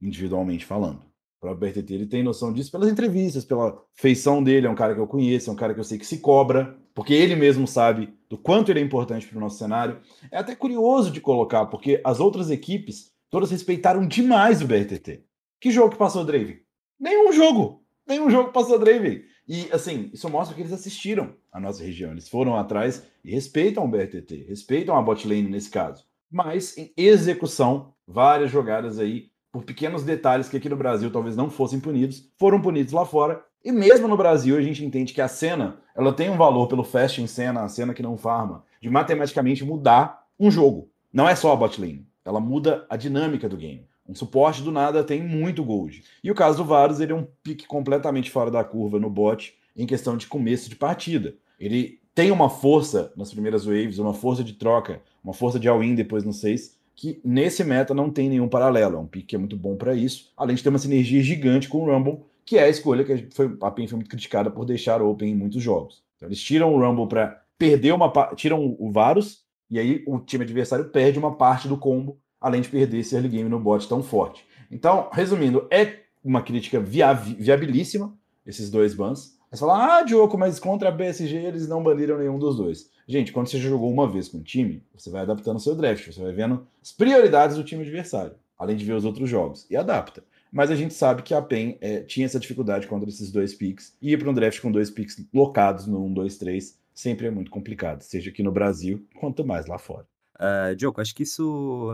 [0.00, 1.00] individualmente falando.
[1.36, 4.94] O próprio BRTT ele tem noção disso pelas entrevistas, pela feição dele, é um cara
[4.94, 7.66] que eu conheço, é um cara que eu sei que se cobra, porque ele mesmo
[7.66, 10.00] sabe do quanto ele é importante para o nosso cenário.
[10.30, 15.22] É até curioso de colocar, porque as outras equipes todas respeitaram demais o BRTT.
[15.60, 16.58] Que jogo que passou o Draven?
[16.98, 17.84] Nenhum jogo!
[18.06, 19.22] Nenhum jogo passou Draven.
[19.48, 22.10] E, assim, isso mostra que eles assistiram a nossa região.
[22.10, 26.04] Eles foram atrás e respeitam o BRTT, respeitam a botlane nesse caso.
[26.30, 31.48] Mas, em execução, várias jogadas aí, por pequenos detalhes que aqui no Brasil talvez não
[31.48, 33.42] fossem punidos, foram punidos lá fora.
[33.64, 36.84] E mesmo no Brasil, a gente entende que a cena, ela tem um valor pelo
[36.84, 40.90] fast em cena, a cena que não farma, de matematicamente mudar um jogo.
[41.12, 42.06] Não é só a botlane.
[42.24, 43.86] Ela muda a dinâmica do game.
[44.08, 46.02] Um suporte do nada tem muito gold.
[46.22, 49.54] E o caso do Varus, ele é um pique completamente fora da curva no bot
[49.76, 51.34] em questão de começo de partida.
[51.58, 55.94] Ele tem uma força nas primeiras waves, uma força de troca, uma força de all-in
[55.94, 58.96] depois no 6, que nesse meta não tem nenhum paralelo.
[58.96, 61.68] É um pique que é muito bom para isso, além de ter uma sinergia gigante
[61.68, 64.64] com o Rumble, que é a escolha que foi, a PEN foi muito criticada por
[64.64, 66.02] deixar Open em muitos jogos.
[66.16, 70.44] Então, eles tiram o Rumble para perder uma tiram o Varus, e aí o time
[70.44, 74.02] adversário perde uma parte do combo, além de perder esse early game no bot tão
[74.02, 74.46] forte.
[74.70, 79.36] Então, resumindo, é uma crítica via viabilíssima, esses dois bans.
[79.50, 82.90] Você fala, ah, Diogo, mas contra a BSG eles não baniram nenhum dos dois.
[83.06, 86.12] Gente, quando você jogou uma vez com o time, você vai adaptando o seu draft,
[86.12, 89.76] você vai vendo as prioridades do time adversário, além de ver os outros jogos, e
[89.76, 90.24] adapta.
[90.52, 93.96] Mas a gente sabe que a PEN é, tinha essa dificuldade contra esses dois picks,
[94.02, 97.30] e ir para um draft com dois picks locados no 1, 2, 3 sempre é
[97.30, 100.06] muito complicado, seja aqui no Brasil, quanto mais lá fora.
[100.40, 101.90] Uh, Diogo, acho que isso,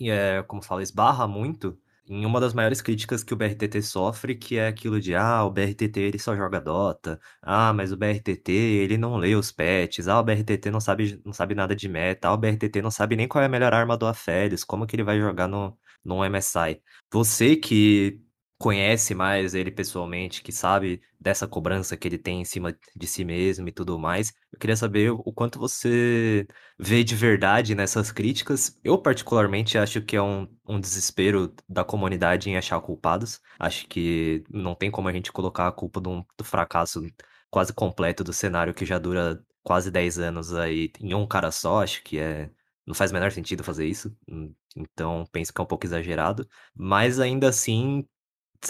[0.00, 4.56] é, como fala, esbarra muito em uma das maiores críticas que o BRTT sofre, que
[4.56, 8.96] é aquilo de, ah, o BRTT ele só joga Dota, ah, mas o BRTT ele
[8.96, 12.32] não lê os patches, ah, o BRTT não sabe, não sabe nada de meta, ah,
[12.32, 15.02] o BRTT não sabe nem qual é a melhor arma do Aphelios, como que ele
[15.04, 16.80] vai jogar no, no MSI.
[17.12, 18.20] Você que
[18.58, 23.24] conhece mais ele pessoalmente, que sabe dessa cobrança que ele tem em cima de si
[23.24, 24.32] mesmo e tudo mais.
[24.52, 26.46] Eu queria saber o quanto você
[26.78, 28.76] vê de verdade nessas críticas.
[28.82, 33.40] Eu, particularmente, acho que é um, um desespero da comunidade em achar culpados.
[33.58, 37.02] Acho que não tem como a gente colocar a culpa do, do fracasso
[37.50, 41.82] quase completo do cenário que já dura quase 10 anos aí em um cara só.
[41.82, 42.50] Acho que é.
[42.86, 44.16] Não faz o menor sentido fazer isso.
[44.74, 46.48] Então, penso que é um pouco exagerado.
[46.74, 48.06] Mas ainda assim,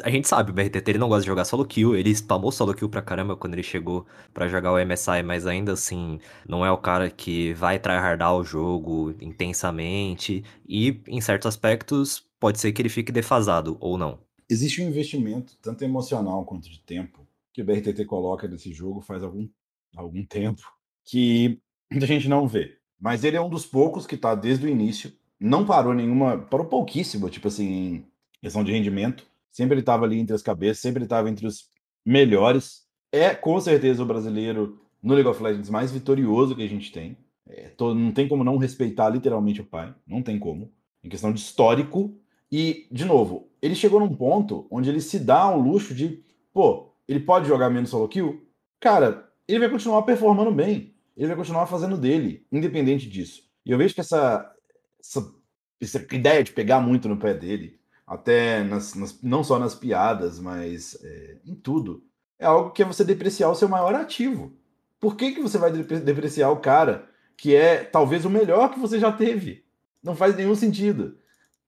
[0.03, 2.75] a gente sabe, o BRTT ele não gosta de jogar solo kill, ele spamou solo
[2.75, 6.71] kill pra caramba quando ele chegou para jogar o MSI, mas ainda assim, não é
[6.71, 12.83] o cara que vai tryhardar o jogo intensamente, e em certos aspectos, pode ser que
[12.83, 14.19] ele fique defasado, ou não.
[14.49, 19.23] Existe um investimento, tanto emocional quanto de tempo, que o BRTT coloca nesse jogo faz
[19.23, 19.49] algum,
[19.97, 20.63] algum tempo,
[21.05, 21.59] que
[21.91, 22.77] muita gente não vê.
[23.01, 26.67] Mas ele é um dos poucos que tá desde o início, não parou nenhuma, parou
[26.67, 28.05] pouquíssimo, tipo assim, em
[28.43, 31.71] questão de rendimento, Sempre ele estava ali entre as cabeças, sempre ele estava entre os
[32.05, 32.87] melhores.
[33.11, 37.17] É com certeza o brasileiro no League of Legends mais vitorioso que a gente tem.
[37.49, 40.73] É, tô, não tem como não respeitar literalmente o pai, não tem como.
[41.03, 42.15] Em questão de histórico.
[42.51, 46.93] E, de novo, ele chegou num ponto onde ele se dá um luxo de, pô,
[47.07, 48.47] ele pode jogar menos solo kill?
[48.81, 50.95] Cara, ele vai continuar performando bem.
[51.17, 53.43] Ele vai continuar fazendo dele, independente disso.
[53.67, 54.55] E eu vejo que essa,
[55.01, 55.35] essa,
[55.81, 57.79] essa ideia de pegar muito no pé dele,
[58.09, 62.03] até nas, nas, não só nas piadas, mas é, em tudo,
[62.39, 64.57] é algo que é você depreciar o seu maior ativo.
[64.99, 68.99] Por que, que você vai depreciar o cara que é talvez o melhor que você
[68.99, 69.65] já teve?
[70.03, 71.19] Não faz nenhum sentido.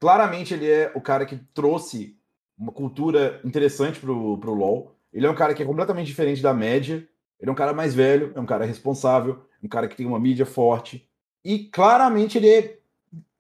[0.01, 2.17] Claramente ele é o cara que trouxe
[2.57, 4.97] uma cultura interessante pro, pro LoL.
[5.13, 7.07] Ele é um cara que é completamente diferente da média.
[7.39, 10.19] Ele é um cara mais velho, é um cara responsável, um cara que tem uma
[10.19, 11.09] mídia forte.
[11.45, 12.79] E claramente ele é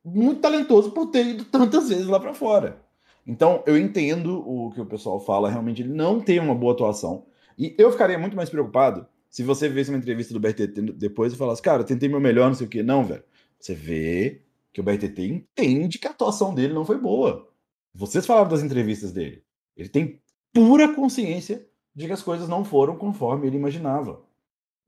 [0.04, 2.89] muito talentoso por ter ido tantas vezes lá para fora.
[3.30, 7.26] Então, eu entendo o que o pessoal fala, realmente ele não tem uma boa atuação.
[7.56, 11.36] E eu ficaria muito mais preocupado se você visse uma entrevista do BRTT depois e
[11.36, 12.82] falasse, cara, tentei meu melhor, não sei o quê.
[12.82, 13.22] Não, velho.
[13.56, 17.48] Você vê que o BRTT entende que a atuação dele não foi boa.
[17.94, 19.44] Vocês falaram das entrevistas dele.
[19.76, 20.20] Ele tem
[20.52, 21.64] pura consciência
[21.94, 24.24] de que as coisas não foram conforme ele imaginava.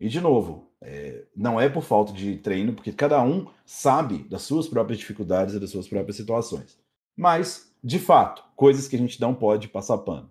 [0.00, 4.42] E, de novo, é, não é por falta de treino, porque cada um sabe das
[4.42, 6.76] suas próprias dificuldades e das suas próprias situações.
[7.16, 10.31] Mas de fato, coisas que a gente não pode passar pano.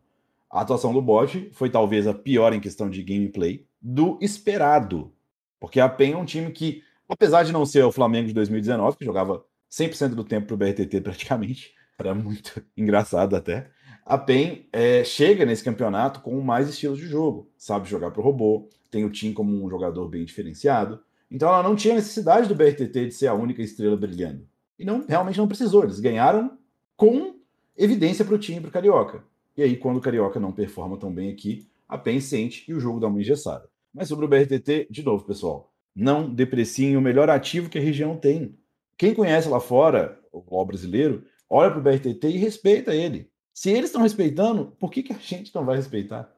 [0.50, 5.12] A atuação do bot foi talvez a pior em questão de gameplay do esperado.
[5.60, 8.98] Porque a PEN é um time que, apesar de não ser o Flamengo de 2019,
[8.98, 13.70] que jogava 100% do tempo pro BRTT praticamente, era muito engraçado até,
[14.06, 17.50] a PEN é, chega nesse campeonato com mais estilos de jogo.
[17.58, 21.00] Sabe jogar pro robô, tem o Tim como um jogador bem diferenciado.
[21.30, 24.48] Então ela não tinha necessidade do BRTT de ser a única estrela brilhando.
[24.78, 25.84] E não realmente não precisou.
[25.84, 26.58] Eles ganharam
[26.98, 27.41] com
[27.84, 29.24] evidência para o time para o Carioca.
[29.58, 32.80] E aí, quando o Carioca não performa tão bem aqui, a PEN sente e o
[32.80, 33.70] jogo dá uma engessada.
[33.94, 38.16] Mas sobre o BRTT, de novo, pessoal, não depreciem o melhor ativo que a região
[38.16, 38.58] tem.
[38.98, 43.30] Quem conhece lá fora, o LoL brasileiro, olha para o BRTT e respeita ele.
[43.54, 46.34] Se eles estão respeitando, por que, que a gente não vai respeitar?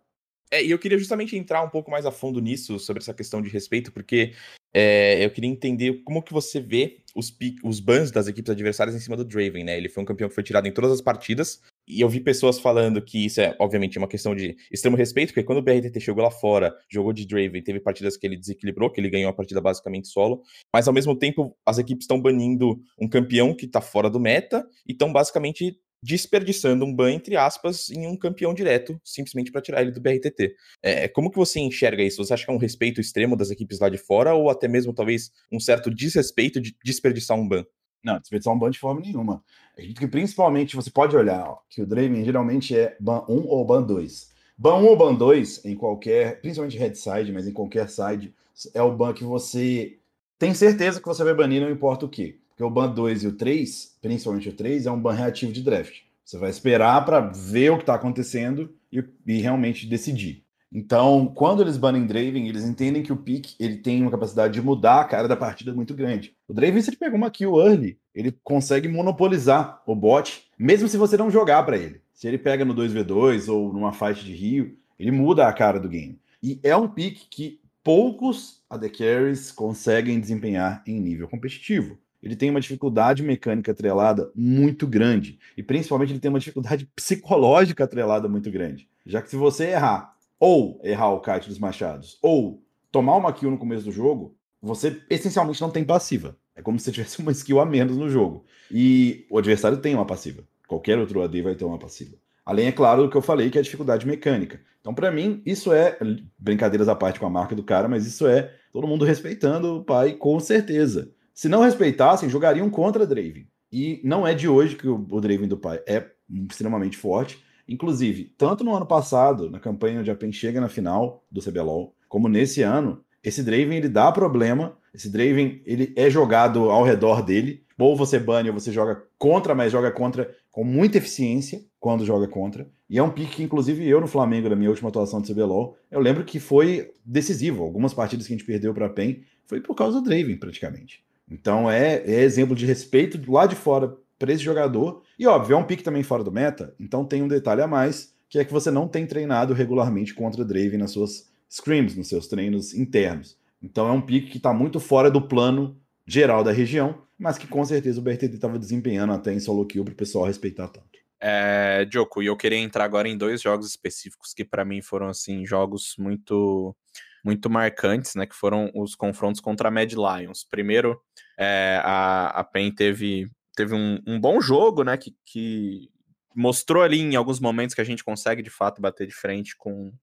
[0.49, 3.41] É, e eu queria justamente entrar um pouco mais a fundo nisso, sobre essa questão
[3.41, 4.34] de respeito, porque
[4.73, 8.99] é, eu queria entender como que você vê os, os bans das equipes adversárias em
[8.99, 9.77] cima do Draven, né?
[9.77, 12.59] Ele foi um campeão que foi tirado em todas as partidas, e eu vi pessoas
[12.59, 16.23] falando que isso é, obviamente, uma questão de extremo respeito, porque quando o BRTT chegou
[16.23, 19.59] lá fora, jogou de Draven, teve partidas que ele desequilibrou, que ele ganhou a partida
[19.59, 20.41] basicamente solo,
[20.73, 24.65] mas ao mesmo tempo as equipes estão banindo um campeão que tá fora do meta
[24.88, 29.81] e estão basicamente desperdiçando um ban, entre aspas, em um campeão direto, simplesmente para tirar
[29.81, 30.53] ele do BRTT.
[30.81, 32.23] É, como que você enxerga isso?
[32.23, 34.93] Você acha que é um respeito extremo das equipes lá de fora ou até mesmo
[34.93, 37.65] talvez um certo desrespeito de desperdiçar um ban?
[38.03, 39.41] Não, desperdiçar um ban de forma nenhuma.
[39.71, 43.65] Acredito que principalmente você pode olhar ó, que o Draven geralmente é ban 1 ou
[43.65, 44.33] ban 2.
[44.57, 48.33] Ban 1 ou Ban 2, em qualquer, principalmente headside, mas em qualquer side,
[48.73, 49.97] é o ban que você
[50.37, 52.42] tem certeza que você vai banir, não importa o que.
[52.53, 55.63] Porque o ban 2 e o 3, principalmente o 3, é um ban reativo de
[55.63, 56.01] draft.
[56.23, 60.43] Você vai esperar para ver o que está acontecendo e, e, realmente decidir.
[60.71, 64.61] Então, quando eles banem Draven, eles entendem que o pick ele tem uma capacidade de
[64.61, 66.35] mudar a cara da partida muito grande.
[66.47, 70.97] O Draven, se ele pega uma kill early, ele consegue monopolizar o bot, mesmo se
[70.97, 72.01] você não jogar para ele.
[72.13, 75.89] Se ele pega no 2v2 ou numa fight de Rio, ele muda a cara do
[75.89, 76.19] game.
[76.41, 82.49] E é um pick que poucos AD Carries conseguem desempenhar em nível competitivo ele tem
[82.49, 85.38] uma dificuldade mecânica atrelada muito grande.
[85.57, 88.88] E principalmente ele tem uma dificuldade psicológica atrelada muito grande.
[89.05, 93.51] Já que se você errar, ou errar o kite dos machados, ou tomar uma kill
[93.51, 96.38] no começo do jogo, você essencialmente não tem passiva.
[96.55, 98.45] É como se tivesse uma skill a menos no jogo.
[98.71, 100.43] E o adversário tem uma passiva.
[100.65, 102.15] Qualquer outro AD vai ter uma passiva.
[102.45, 104.62] Além, é claro, do que eu falei, que é a dificuldade mecânica.
[104.79, 105.97] Então, para mim, isso é
[106.38, 109.83] brincadeiras à parte com a marca do cara, mas isso é todo mundo respeitando o
[109.83, 111.12] pai, com certeza.
[111.33, 113.47] Se não respeitassem, jogariam contra Draven.
[113.71, 116.05] E não é de hoje que o, o Draven do pai é
[116.49, 117.43] extremamente forte.
[117.67, 121.95] Inclusive, tanto no ano passado, na campanha onde a PEN chega na final do CBLOL,
[122.07, 124.77] como nesse ano, esse Draven ele dá problema.
[124.93, 127.63] Esse Draven ele é jogado ao redor dele.
[127.79, 132.27] Ou você bane ou você joga contra, mas joga contra com muita eficiência quando joga
[132.27, 132.69] contra.
[132.87, 135.75] E é um pique que, inclusive, eu no Flamengo, na minha última atuação do CBLOL,
[135.89, 137.63] eu lembro que foi decisivo.
[137.63, 141.03] Algumas partidas que a gente perdeu para a PEN foi por causa do Draven, praticamente.
[141.29, 145.03] Então é, é exemplo de respeito lado de fora para esse jogador.
[145.17, 148.13] E óbvio, é um pique também fora do meta, então tem um detalhe a mais,
[148.29, 152.27] que é que você não tem treinado regularmente contra Draven nas suas scrims, nos seus
[152.27, 153.38] treinos internos.
[153.62, 157.47] Então é um pique que está muito fora do plano geral da região, mas que
[157.47, 160.89] com certeza o BRTT estava desempenhando até em solo kill para o pessoal respeitar tanto.
[161.21, 165.07] É, Joko, e eu queria entrar agora em dois jogos específicos que para mim foram
[165.07, 166.75] assim jogos muito
[167.23, 170.45] muito marcantes, né, que foram os confrontos contra a Mad Lions.
[170.49, 170.99] Primeiro,
[171.39, 175.89] é, a, a PEN teve, teve um, um, bom jogo, né, que, que
[176.36, 179.93] mostrou ali em alguns momentos que a gente consegue de fato bater de frente com,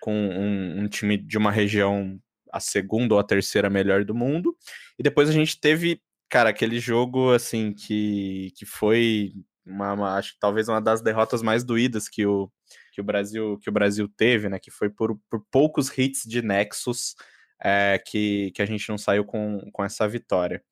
[0.00, 2.18] com um, um time de uma região
[2.52, 4.56] a segunda ou a terceira melhor do mundo.
[4.98, 9.32] E depois a gente teve, cara, aquele jogo assim que, que foi
[9.66, 12.48] uma, uma, acho que talvez uma das derrotas mais doídas que o,
[12.94, 14.58] que o Brasil que o Brasil teve, né?
[14.58, 17.16] Que foi por, por poucos hits de Nexus
[17.62, 20.62] é, que, que a gente não saiu com, com essa vitória.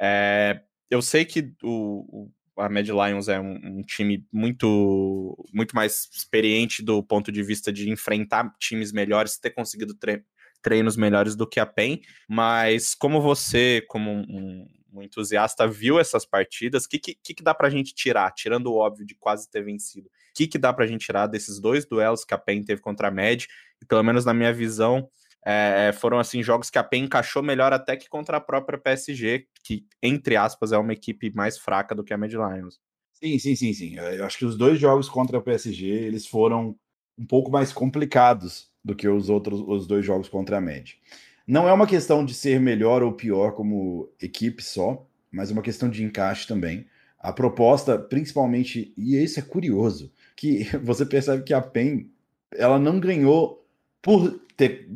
[0.00, 6.08] É, eu sei que o, a Mad Lions é um, um, time muito, muito mais
[6.12, 10.22] experiente do ponto de vista de enfrentar times melhores, ter conseguido tre
[10.62, 16.24] treinos melhores do que a PEN, mas como você, como um, um entusiasta, viu essas
[16.24, 19.64] partidas, o que, que, que dá pra gente tirar, tirando o óbvio de quase ter
[19.64, 20.08] vencido?
[20.34, 23.10] Que, que dá pra gente tirar desses dois duelos que a PEN teve contra a
[23.10, 23.46] Med?
[23.80, 25.08] E pelo menos na minha visão,
[25.44, 29.46] é, foram assim jogos que a PEN encaixou melhor até que contra a própria PSG,
[29.64, 32.80] que, entre aspas, é uma equipe mais fraca do que a Mad Lions.
[33.12, 33.96] Sim, sim, sim, sim.
[33.96, 36.76] Eu acho que os dois jogos contra a PSG, eles foram
[37.18, 40.98] um pouco mais complicados do que os outros os dois jogos contra a Med.
[41.46, 45.88] Não é uma questão de ser melhor ou pior como equipe só, mas uma questão
[45.88, 46.86] de encaixe também.
[47.18, 52.10] A proposta, principalmente, e isso é curioso, que você percebe que a PEN
[52.56, 53.64] ela não ganhou
[54.02, 54.88] por ter,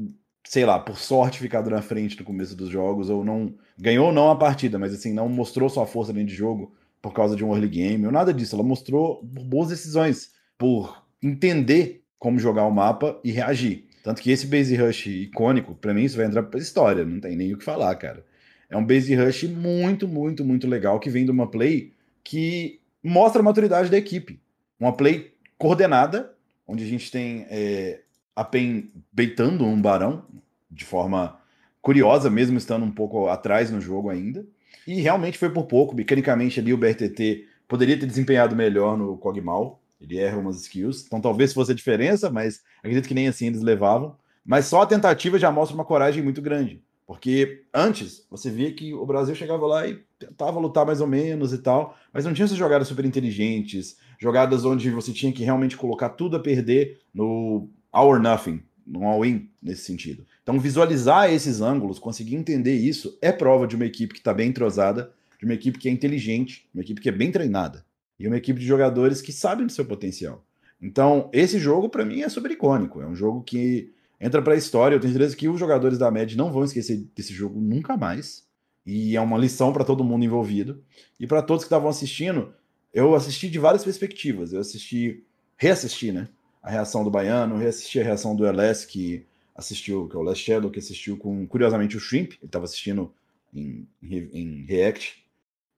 [0.43, 4.29] sei lá, por sorte ficado na frente no começo dos jogos, ou não ganhou não
[4.29, 7.53] a partida, mas assim, não mostrou sua força dentro de jogo por causa de um
[7.53, 8.57] early game, ou nada disso.
[8.57, 13.87] Ela mostrou boas decisões, por entender como jogar o mapa e reagir.
[14.03, 17.37] Tanto que esse base rush icônico, para mim, isso vai entrar pra história, não tem
[17.37, 18.25] nem o que falar, cara.
[18.69, 21.93] É um base rush muito, muito, muito legal que vem de uma play
[22.25, 24.41] que mostra a maturidade da equipe.
[24.81, 26.35] Uma play coordenada,
[26.67, 28.01] onde a gente tem é,
[28.35, 30.25] a PEN beitando um barão
[30.71, 31.39] de forma
[31.81, 34.45] curiosa, mesmo estando um pouco atrás no jogo ainda.
[34.87, 35.95] E realmente foi por pouco.
[35.95, 39.81] Mecanicamente ali o BRTT poderia ter desempenhado melhor no Cogmal.
[40.01, 41.05] Ele erra umas skills.
[41.07, 44.17] Então talvez fosse a diferença, mas acredito que nem assim eles levavam.
[44.45, 46.83] Mas só a tentativa já mostra uma coragem muito grande.
[47.07, 51.53] Porque antes você via que o Brasil chegava lá e tentava lutar mais ou menos
[51.53, 55.77] e tal, mas não tinha essas jogadas super inteligentes, jogadas onde você tinha que realmente
[55.77, 60.25] colocar tudo a perder no all or nothing, no all-in nesse sentido.
[60.43, 64.49] Então visualizar esses ângulos, conseguir entender isso, é prova de uma equipe que está bem
[64.49, 67.85] entrosada, de uma equipe que é inteligente, uma equipe que é bem treinada
[68.19, 70.45] e uma equipe de jogadores que sabem do seu potencial.
[70.81, 73.01] Então, esse jogo, para mim, é super icônico.
[73.01, 74.95] É um jogo que entra para a história.
[74.97, 78.47] Eu tenho certeza que os jogadores da MED não vão esquecer desse jogo nunca mais.
[78.85, 80.83] E é uma lição para todo mundo envolvido.
[81.19, 82.53] E para todos que estavam assistindo,
[82.97, 84.55] eu assisti de várias perspectivas.
[84.55, 85.23] Eu assisti,
[85.59, 86.29] reassisti, né?
[86.67, 89.25] a reação do Baiano, reassisti a reação do LS, que
[89.55, 93.15] assistiu, que é o Last Shadow, que assistiu com, curiosamente, o Shrimp, ele estava assistindo
[93.55, 95.25] em, em, React,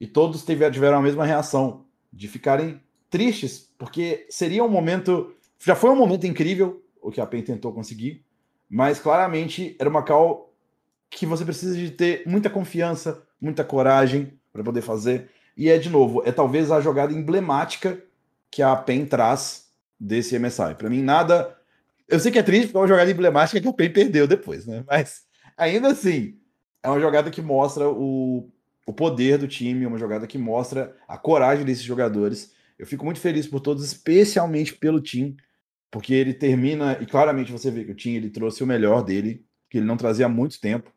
[0.00, 5.90] e todos tiveram a mesma reação, de ficarem tristes, porque seria um momento, já foi
[5.90, 8.24] um momento incrível, o que a PEN tentou conseguir,
[8.66, 10.54] mas claramente era uma call
[11.10, 15.90] que você precisa de ter muita confiança, muita coragem para poder fazer, e é, de
[15.90, 18.00] novo, é talvez a jogada emblemática
[18.48, 19.66] que a PEN traz
[19.98, 20.76] desse MSI.
[20.78, 21.58] Para mim, nada.
[22.06, 24.64] Eu sei que é triste porque é uma jogada emblemática que a PEN perdeu depois,
[24.64, 24.84] né?
[24.86, 25.22] Mas
[25.56, 26.38] ainda assim,
[26.80, 28.48] é uma jogada que mostra o,
[28.86, 32.52] o poder do time, uma jogada que mostra a coragem desses jogadores.
[32.78, 35.36] Eu fico muito feliz por todos, especialmente pelo Tim,
[35.90, 39.44] porque ele termina, e claramente você vê que o Tim ele trouxe o melhor dele,
[39.68, 40.92] que ele não trazia há muito tempo.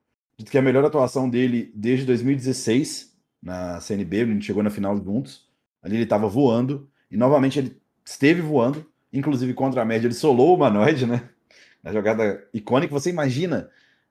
[0.45, 3.10] Que é a melhor atuação dele desde 2016
[3.41, 5.49] na CNB, a gente chegou na final juntos.
[5.81, 10.55] Ali ele estava voando, e novamente ele esteve voando, inclusive contra a média, ele solou
[10.55, 11.29] o Manoide, né?
[11.83, 12.93] Na jogada icônica.
[12.93, 13.69] Você imagina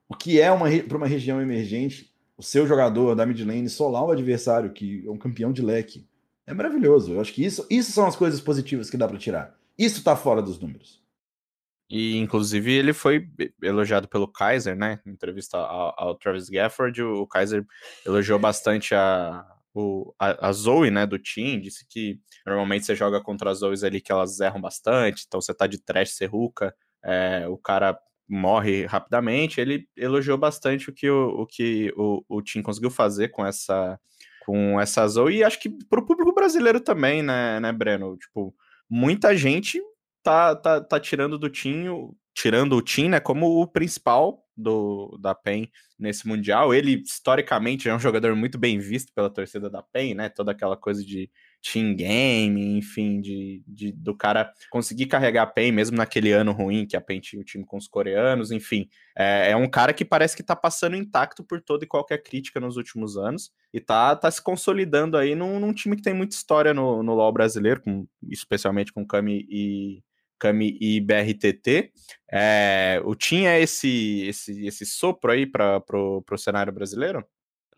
[0.09, 4.05] o que é uma, para uma região emergente, o seu jogador da mid lane solar
[4.05, 6.07] o adversário, que é um campeão de leque.
[6.47, 7.13] É maravilhoso.
[7.13, 9.57] Eu acho que isso, isso são as coisas positivas que dá para tirar.
[9.79, 11.00] Isso tá fora dos números.
[11.91, 13.29] E, inclusive, ele foi
[13.61, 15.01] elogiado pelo Kaiser, né?
[15.05, 17.67] Em entrevista ao, ao Travis Gafford, o Kaiser
[18.07, 23.21] elogiou bastante a, o, a, a, Zoe, né, do team, disse que normalmente você joga
[23.21, 26.73] contra as Zoes ali que elas erram bastante, então você tá de trash, serruca,
[27.05, 29.61] é, o cara morre rapidamente.
[29.61, 33.99] Ele elogiou bastante o que o, o que o, o Tim conseguiu fazer com essa
[34.47, 38.17] com essa Zoe e acho que pro público brasileiro também, né, né, Breno?
[38.17, 38.55] Tipo,
[38.89, 39.81] muita gente
[40.23, 41.85] tá, tá, tá tirando do Tim,
[42.35, 46.75] tirando o Tim, né, como o principal do, da PEN nesse Mundial.
[46.75, 50.29] Ele, historicamente, é um jogador muito bem visto pela torcida da PEN, né?
[50.29, 51.31] Toda aquela coisa de
[51.63, 56.87] team game, enfim, de, de, do cara conseguir carregar a PEN, mesmo naquele ano ruim
[56.87, 58.89] que a PEN tinha o time com os coreanos, enfim.
[59.17, 62.61] É, é, um cara que parece que tá passando intacto por toda e qualquer crítica
[62.61, 66.35] nos últimos anos e tá, tá se consolidando aí num, num time que tem muita
[66.35, 70.03] história no, no LoL brasileiro, com, especialmente com Kami e
[70.41, 71.93] Kami e BRTT.
[72.33, 77.25] É, o tinha esse, esse, esse sopro aí para o cenário brasileiro?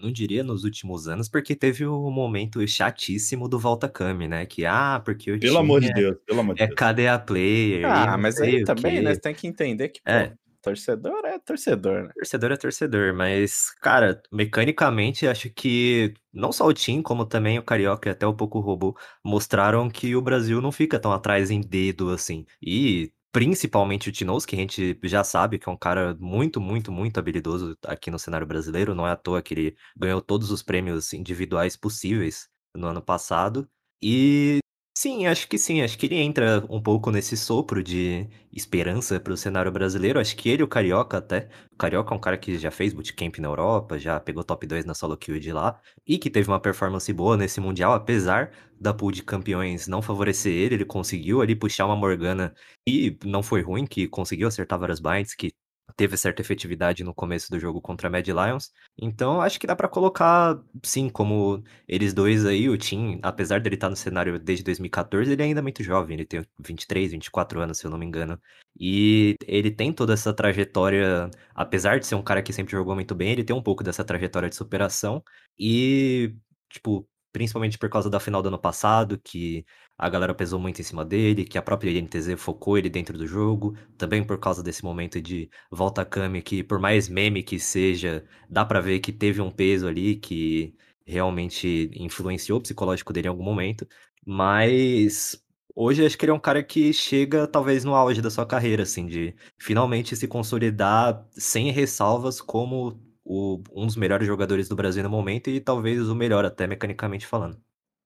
[0.03, 4.45] não diria nos últimos anos, porque teve o um momento chatíssimo do Volta Kami, né?
[4.45, 6.77] Que, ah, porque o Pelo amor de Deus, pelo amor de é Deus.
[6.77, 7.87] KDA player.
[7.87, 9.15] Ah, mas aí também, né?
[9.15, 10.35] Você tem que entender que, pô, é.
[10.63, 12.11] Torcedor é torcedor, né?
[12.15, 17.63] Torcedor é torcedor, mas, cara, mecanicamente, acho que não só o Tim, como também o
[17.65, 21.61] Carioca e até o Pouco Robô mostraram que o Brasil não fica tão atrás em
[21.61, 22.47] dedo assim.
[22.63, 26.93] E principalmente o Tinoz, que a gente já sabe que é um cara muito, muito,
[26.93, 28.95] muito habilidoso aqui no cenário brasileiro.
[28.95, 33.69] Não é à toa que ele ganhou todos os prêmios individuais possíveis no ano passado.
[34.03, 34.62] E
[35.03, 35.83] Sim, acho que sim.
[35.83, 40.21] Acho que ele entra um pouco nesse sopro de esperança para o cenário brasileiro.
[40.21, 41.49] Acho que ele o Carioca até.
[41.73, 44.85] O Carioca é um cara que já fez bootcamp na Europa, já pegou top 2
[44.85, 48.95] na solo queue de lá e que teve uma performance boa nesse Mundial, apesar da
[48.95, 50.77] pool de campeões não favorecer ele.
[50.77, 52.55] Ele conseguiu ali puxar uma Morgana
[52.87, 55.53] e não foi ruim, que conseguiu acertar várias binds, que
[55.97, 58.73] teve certa efetividade no começo do jogo contra a Mad Lions.
[58.99, 63.77] Então acho que dá para colocar, sim, como eles dois aí, o Tim, apesar dele
[63.77, 67.61] estar tá no cenário desde 2014, ele ainda é muito jovem, ele tem 23, 24
[67.61, 68.41] anos, se eu não me engano.
[68.79, 73.15] E ele tem toda essa trajetória, apesar de ser um cara que sempre jogou muito
[73.15, 75.23] bem, ele tem um pouco dessa trajetória de superação.
[75.59, 76.35] E,
[76.71, 79.65] tipo, principalmente por causa da final do ano passado, que
[79.99, 83.27] a galera pesou muito em cima dele, que a própria INTZ focou ele dentro do
[83.27, 87.59] jogo, também por causa desse momento de volta a Kami, que por mais meme que
[87.59, 90.75] seja, dá para ver que teve um peso ali que
[91.07, 93.87] realmente influenciou o psicológico dele em algum momento,
[94.27, 95.43] mas
[95.75, 98.83] hoje acho que ele é um cara que chega talvez no auge da sua carreira,
[98.85, 105.03] assim, de finalmente se consolidar sem ressalvas como o, um dos melhores jogadores do Brasil
[105.03, 107.61] no momento e talvez o melhor até mecanicamente falando.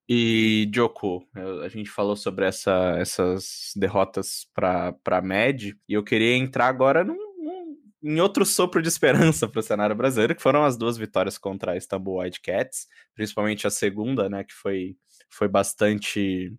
[0.08, 1.26] E Joko,
[1.64, 7.02] a gente falou sobre essa, essas derrotas para a MED e eu queria entrar agora
[7.02, 10.96] num, num, em outro sopro de esperança para o cenário brasileiro, que foram as duas
[10.96, 14.96] vitórias contra a Istanbul Wildcats, principalmente a segunda, né, que foi,
[15.28, 16.54] foi bastante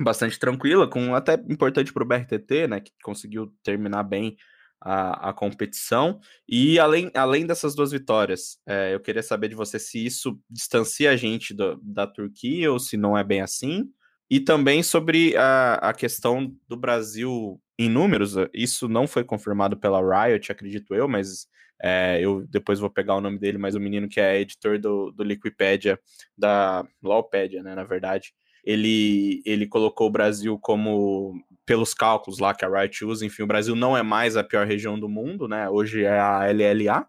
[0.00, 4.36] bastante tranquila, com até importante para o BRTT, né, que conseguiu terminar bem
[4.84, 6.20] a, a competição.
[6.48, 11.10] E além, além dessas duas vitórias, é, eu queria saber de você se isso distancia
[11.10, 13.88] a gente do, da Turquia ou se não é bem assim.
[14.30, 20.00] E também sobre a, a questão do Brasil em números, isso não foi confirmado pela
[20.00, 21.46] Riot, acredito eu, mas
[21.82, 25.10] é, eu depois vou pegar o nome dele, mas o menino que é editor do,
[25.10, 25.98] do Liquipedia,
[26.36, 28.32] da Lawpedia, né, na verdade,
[28.64, 31.34] ele, ele colocou o Brasil como
[31.64, 34.66] pelos cálculos lá que a Riot usa, enfim, o Brasil não é mais a pior
[34.66, 35.68] região do mundo, né?
[35.68, 37.06] Hoje é a LLA.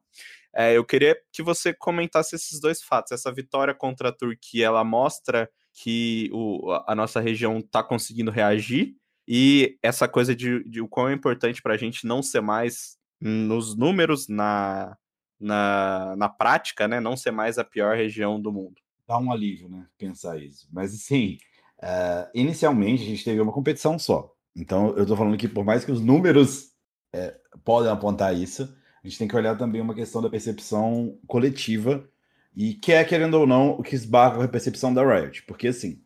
[0.55, 3.11] É, eu queria que você comentasse esses dois fatos.
[3.11, 8.95] Essa vitória contra a Turquia, ela mostra que o, a nossa região está conseguindo reagir
[9.27, 12.97] e essa coisa de, de o quão é importante para a gente não ser mais
[13.19, 14.97] nos números, na,
[15.39, 16.99] na, na prática, né?
[16.99, 18.75] Não ser mais a pior região do mundo.
[19.07, 19.87] Dá um alívio, né?
[19.97, 20.67] Pensar isso.
[20.71, 21.37] Mas assim,
[21.79, 24.31] uh, inicialmente a gente teve uma competição só.
[24.55, 26.71] Então eu estou falando que por mais que os números
[27.13, 28.63] é, podem apontar isso,
[29.03, 32.07] a gente tem que olhar também uma questão da percepção coletiva
[32.55, 35.43] e que é, querendo ou não, o que esbarra a percepção da Riot.
[35.43, 35.99] Porque, assim,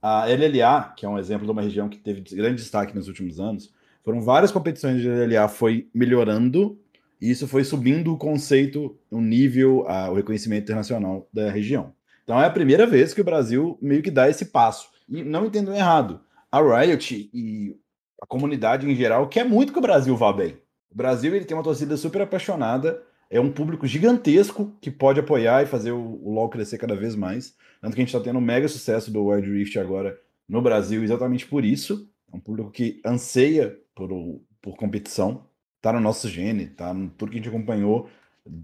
[0.00, 3.40] a LLA, que é um exemplo de uma região que teve grande destaque nos últimos
[3.40, 3.72] anos,
[4.04, 6.78] foram várias competições de LLA foi melhorando
[7.20, 11.92] e isso foi subindo o conceito, o nível, a, o reconhecimento internacional da região.
[12.22, 14.88] Então é a primeira vez que o Brasil meio que dá esse passo.
[15.08, 16.20] E não entendam errado,
[16.52, 17.76] a Riot e
[18.20, 20.58] a comunidade em geral quer muito que o Brasil vá bem.
[20.90, 25.62] O Brasil ele tem uma torcida super apaixonada, é um público gigantesco que pode apoiar
[25.62, 27.54] e fazer o, o LoL crescer cada vez mais.
[27.80, 31.02] Tanto que a gente está tendo um mega sucesso do Wild Rift agora no Brasil
[31.02, 32.08] exatamente por isso.
[32.32, 34.08] É um público que anseia por,
[34.62, 35.46] por competição,
[35.80, 38.08] tá no nosso gene, tá no tudo que a gente acompanhou.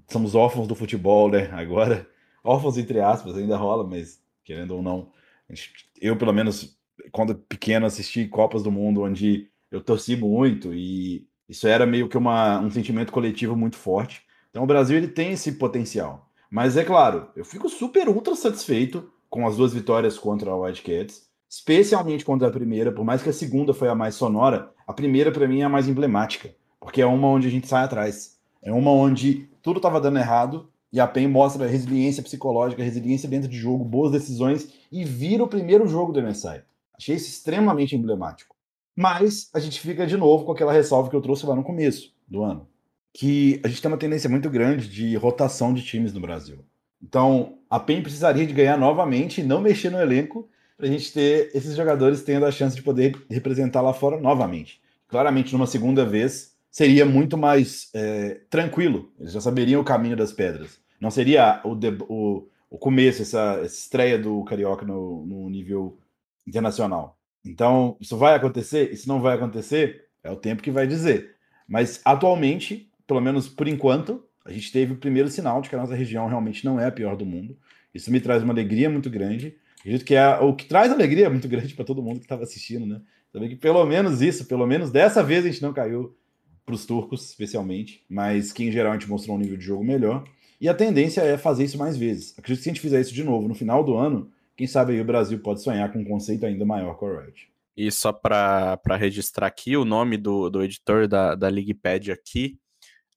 [0.09, 1.51] Somos órfãos do futebol, né?
[1.53, 2.07] Agora,
[2.43, 5.11] órfãos entre aspas, ainda rola, mas querendo ou não,
[5.51, 6.79] gente, eu pelo menos
[7.11, 12.17] quando pequeno assisti Copas do Mundo onde eu torci muito e isso era meio que
[12.17, 14.23] uma, um sentimento coletivo muito forte.
[14.51, 16.31] Então o Brasil ele tem esse potencial.
[16.51, 21.23] Mas é claro, eu fico super ultra satisfeito com as duas vitórias contra a Wildcats,
[21.49, 25.33] especialmente contra a primeira, por mais que a segunda foi a mais sonora, a primeira
[25.33, 28.39] para mim é a mais emblemática, porque é uma onde a gente sai atrás.
[28.63, 33.49] É uma onde tudo estava dando errado e a PEN mostra resiliência psicológica, resiliência dentro
[33.49, 36.63] de jogo, boas decisões e vira o primeiro jogo do MSI.
[37.03, 38.55] Achei isso extremamente emblemático.
[38.95, 42.15] Mas a gente fica de novo com aquela ressalva que eu trouxe lá no começo
[42.29, 42.69] do ano,
[43.13, 46.65] que a gente tem uma tendência muito grande de rotação de times no Brasil.
[47.03, 51.13] Então, a PEN precisaria de ganhar novamente e não mexer no elenco para a gente
[51.13, 54.81] ter esses jogadores tendo a chance de poder representar lá fora novamente.
[55.09, 59.11] Claramente, numa segunda vez, seria muito mais é, tranquilo.
[59.19, 60.79] Eles já saberiam o caminho das pedras.
[61.01, 61.73] Não seria o,
[62.09, 65.99] o, o começo, essa, essa, estreia do Carioca no, no nível
[66.47, 67.19] internacional.
[67.45, 68.93] Então, isso vai acontecer?
[68.93, 70.07] Isso não vai acontecer?
[70.23, 71.37] É o tempo que vai dizer.
[71.69, 75.79] Mas atualmente, pelo menos por enquanto, a gente teve o primeiro sinal de que a
[75.79, 77.57] nossa região realmente não é a pior do mundo.
[77.95, 79.57] Isso me traz uma alegria muito grande.
[79.81, 82.87] Acredito que é o que traz alegria muito grande para todo mundo que estava assistindo,
[82.87, 83.01] né?
[83.33, 86.17] Saber que pelo menos isso, pelo menos dessa vez a gente não caiu
[86.65, 89.83] para os turcos, especialmente, mas que em geral a gente mostrou um nível de jogo
[89.83, 90.25] melhor.
[90.61, 92.39] E a tendência é fazer isso mais vezes.
[92.39, 94.93] Acredito que se a gente fizer isso de novo no final do ano, quem sabe
[94.93, 97.51] aí o Brasil pode sonhar com um conceito ainda maior com a Riot.
[97.77, 102.59] E só para registrar aqui, o nome do, do editor da, da Ligpad aqui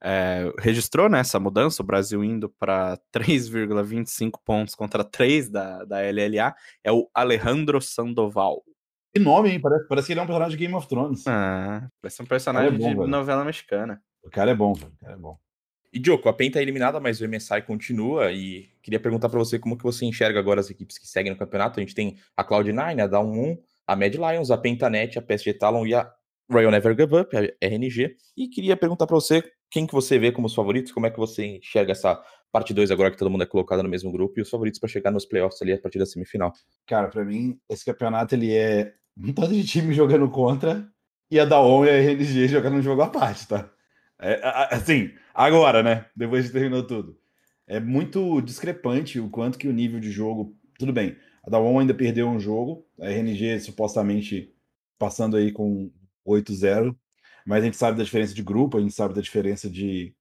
[0.01, 5.97] é, registrou né, essa mudança, o Brasil indo para 3,25 pontos contra 3 da, da
[5.99, 8.63] LLA, é o Alejandro Sandoval.
[9.13, 9.59] Que nome, hein?
[9.59, 11.25] Parece, parece que ele é um personagem de Game of Thrones.
[11.25, 13.07] Ah, parece um personagem é bom, de velho.
[13.07, 14.01] novela mexicana.
[14.21, 14.91] O cara é bom, velho.
[14.93, 15.38] O cara é bom.
[15.95, 18.29] E, Diogo, a PEN tá eliminada, mas o MSI continua.
[18.29, 21.37] E queria perguntar para você como que você enxerga agora as equipes que seguem no
[21.37, 21.79] campeonato.
[21.79, 25.87] A gente tem a Cloud9, a Down1, a Mad Lions, a Pentanet, a PSG Talon
[25.87, 26.11] e a
[26.51, 28.13] Royal Never Give Up, a RNG.
[28.35, 29.41] E queria perguntar para você
[29.71, 32.21] quem que você vê como os favoritos, como é que você enxerga essa
[32.51, 34.89] parte 2 agora que todo mundo é colocado no mesmo grupo e os favoritos para
[34.89, 36.51] chegar nos playoffs ali a partir da semifinal.
[36.85, 40.85] Cara, para mim, esse campeonato ele é um tanto de time jogando contra
[41.31, 43.71] e a Daon e a RNG jogando um jogo à parte, tá?
[44.20, 44.39] É,
[44.72, 46.05] assim, agora, né?
[46.16, 47.18] Depois de terminou tudo.
[47.68, 50.55] É muito discrepante o quanto que o nível de jogo.
[50.78, 54.53] Tudo bem, a Dawon ainda perdeu um jogo, a RNG supostamente
[54.97, 55.91] passando aí com
[56.26, 56.95] 8-0,
[57.45, 60.13] mas a gente sabe da diferença de grupo, a gente sabe da diferença de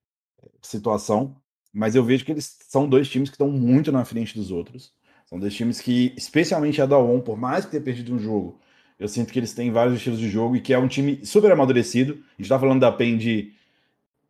[0.62, 1.36] situação.
[1.72, 4.92] Mas eu vejo que eles são dois times que estão muito na frente dos outros.
[5.26, 8.60] São dois times que, especialmente a Dawon, por mais que tenha perdido um jogo,
[8.98, 11.50] eu sinto que eles têm vários estilos de jogo e que é um time super
[11.50, 12.22] amadurecido.
[12.38, 13.52] A gente tá falando da PEN de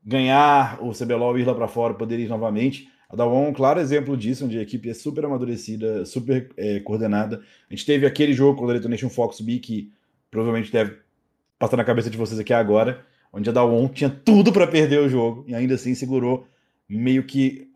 [0.05, 2.88] ganhar o CBLOL ir lá para fora, poder ir novamente.
[3.09, 6.80] A Dawn é um claro exemplo disso, onde a equipe é super amadurecida, super é,
[6.80, 7.42] coordenada.
[7.70, 9.92] A gente teve aquele jogo com a Detonation Fox B, que
[10.30, 10.98] provavelmente deve
[11.59, 15.09] passar na cabeça de vocês aqui agora, onde a Dawn tinha tudo para perder o
[15.09, 16.46] jogo e ainda assim segurou
[16.88, 17.68] meio que.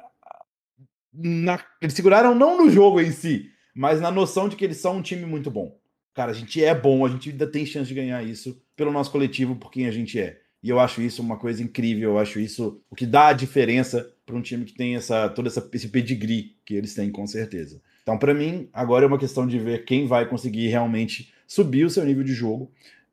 [1.12, 1.60] Na...
[1.80, 5.02] Eles seguraram não no jogo em si, mas na noção de que eles são um
[5.02, 5.78] time muito bom.
[6.14, 9.10] Cara, a gente é bom, a gente ainda tem chance de ganhar isso pelo nosso
[9.10, 10.40] coletivo, por quem a gente é.
[10.62, 14.10] E eu acho isso uma coisa incrível, eu acho isso o que dá a diferença
[14.26, 17.80] para um time que tem essa todo essa, esse pedigree que eles têm, com certeza.
[18.02, 21.90] Então, para mim, agora é uma questão de ver quem vai conseguir realmente subir o
[21.90, 22.70] seu nível de jogo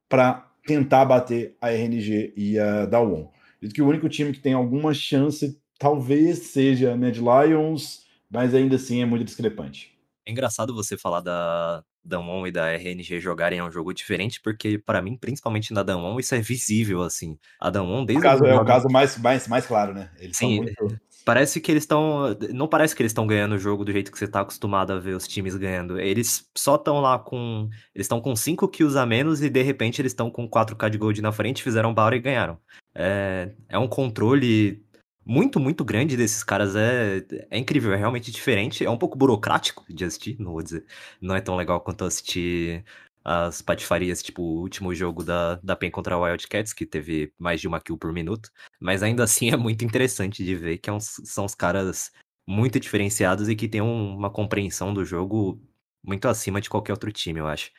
[0.10, 3.30] para tentar bater a RNG e a Dawon.
[3.58, 8.54] Acredito que o único time que tem alguma chance talvez seja a Ned Lions, mas
[8.54, 9.95] ainda assim é muito discrepante.
[10.26, 15.02] É engraçado você falar da Damwon e da RNG jogarem um jogo diferente, porque para
[15.02, 17.38] mim, principalmente na Damwon, isso é visível, assim.
[17.60, 18.20] A Damwon desde...
[18.20, 20.10] O caso, é o jogo- caso mais, mais, mais claro, né?
[20.20, 21.00] Eles Sim, muito...
[21.26, 22.38] Parece que eles estão.
[22.54, 25.00] Não parece que eles estão ganhando o jogo do jeito que você tá acostumado a
[25.00, 26.00] ver os times ganhando.
[26.00, 27.68] Eles só estão lá com.
[27.96, 31.00] Eles estão com 5 kills a menos e de repente eles estão com 4k de
[31.00, 32.60] gold na frente, fizeram Baura e ganharam.
[32.94, 34.85] É, é um controle
[35.26, 36.76] muito, muito grande desses caras.
[36.76, 38.86] É, é incrível, é realmente diferente.
[38.86, 40.86] É um pouco burocrático de assistir, não vou dizer.
[41.22, 42.84] Não é tão legal quanto assistir
[43.24, 47.60] as patifarias, tipo o último jogo da, da PEN contra a Wildcats, que teve mais
[47.60, 48.52] de uma kill por minuto.
[48.80, 52.12] Mas ainda assim é muito interessante de ver que é uns- são os caras
[52.48, 55.60] muito diferenciados e que têm um- uma compreensão do jogo
[56.04, 57.72] muito acima de qualquer outro time, eu acho.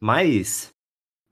[0.00, 0.72] Mas,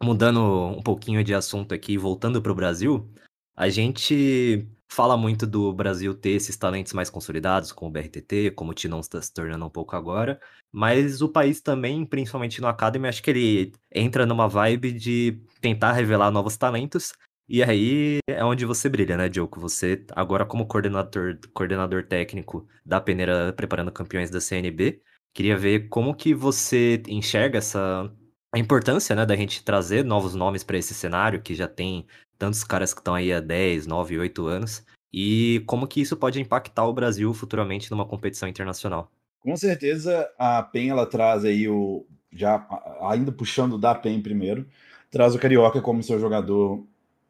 [0.02, 3.10] mudando um pouquinho de assunto aqui, voltando para o Brasil,
[3.56, 8.70] a gente fala muito do Brasil ter esses talentos mais consolidados, como o BRTT, como
[8.70, 10.40] o Tinão está se tornando um pouco agora,
[10.72, 15.92] mas o país também, principalmente no Academy, acho que ele entra numa vibe de tentar
[15.92, 17.12] revelar novos talentos,
[17.48, 19.58] e aí é onde você brilha, né, Diogo?
[19.60, 25.00] Você, agora como coordenador, coordenador técnico da peneira preparando campeões da CNB,
[25.34, 28.12] queria ver como que você enxerga essa
[28.54, 32.06] a importância, né, da gente trazer novos nomes para esse cenário, que já tem
[32.38, 36.40] tantos caras que estão aí há 10, 9, 8 anos, e como que isso pode
[36.40, 39.10] impactar o Brasil futuramente numa competição internacional.
[39.40, 42.06] Com certeza a PEN ela traz aí o.
[42.30, 42.66] Já
[43.00, 44.66] ainda puxando da PEN primeiro,
[45.10, 46.84] traz o Carioca como seu jogador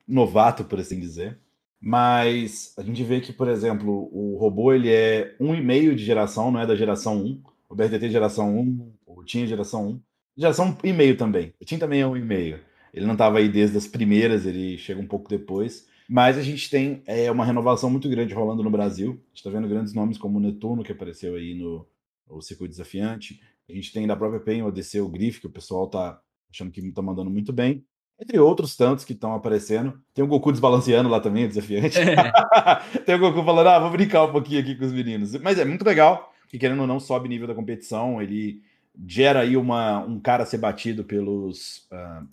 [0.06, 1.38] novato, por assim dizer.
[1.80, 6.04] Mas a gente vê que, por exemplo, o robô ele é um e meio de
[6.04, 7.42] geração, não é da geração 1.
[7.68, 10.00] O BRTT geração 1, o Tim geração 1.
[10.36, 11.54] Geração e meio também.
[11.60, 12.60] O Tim também é um e meio.
[12.92, 15.86] Ele não estava aí desde as primeiras, ele chega um pouco depois.
[16.08, 19.10] Mas a gente tem é, uma renovação muito grande rolando no Brasil.
[19.10, 21.86] A gente está vendo grandes nomes como o Netuno, que apareceu aí no
[22.28, 23.40] o Circuito Desafiante.
[23.68, 26.18] A gente tem da própria PEN o ADC, o Griff, que o pessoal tá
[26.50, 27.84] achando que tá mandando muito bem.
[28.20, 30.00] Entre outros tantos que estão aparecendo.
[30.12, 31.98] Tem o Goku desbalanceando lá também, o desafiante.
[33.06, 35.34] tem o Goku falando, ah, vou brincar um pouquinho aqui com os meninos.
[35.36, 38.20] Mas é muito legal, que querendo ou não, sobe nível da competição.
[38.20, 38.60] Ele
[39.06, 42.24] gera aí uma, um cara a ser batido pelos, ah,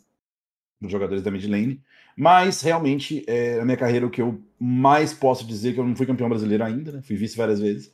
[0.86, 1.82] pelos jogadores da mid lane.
[2.16, 5.86] Mas realmente, é, na minha carreira, o que eu mais posso dizer é que eu
[5.86, 7.02] não fui campeão brasileiro ainda, né?
[7.02, 7.94] Fui vice várias vezes.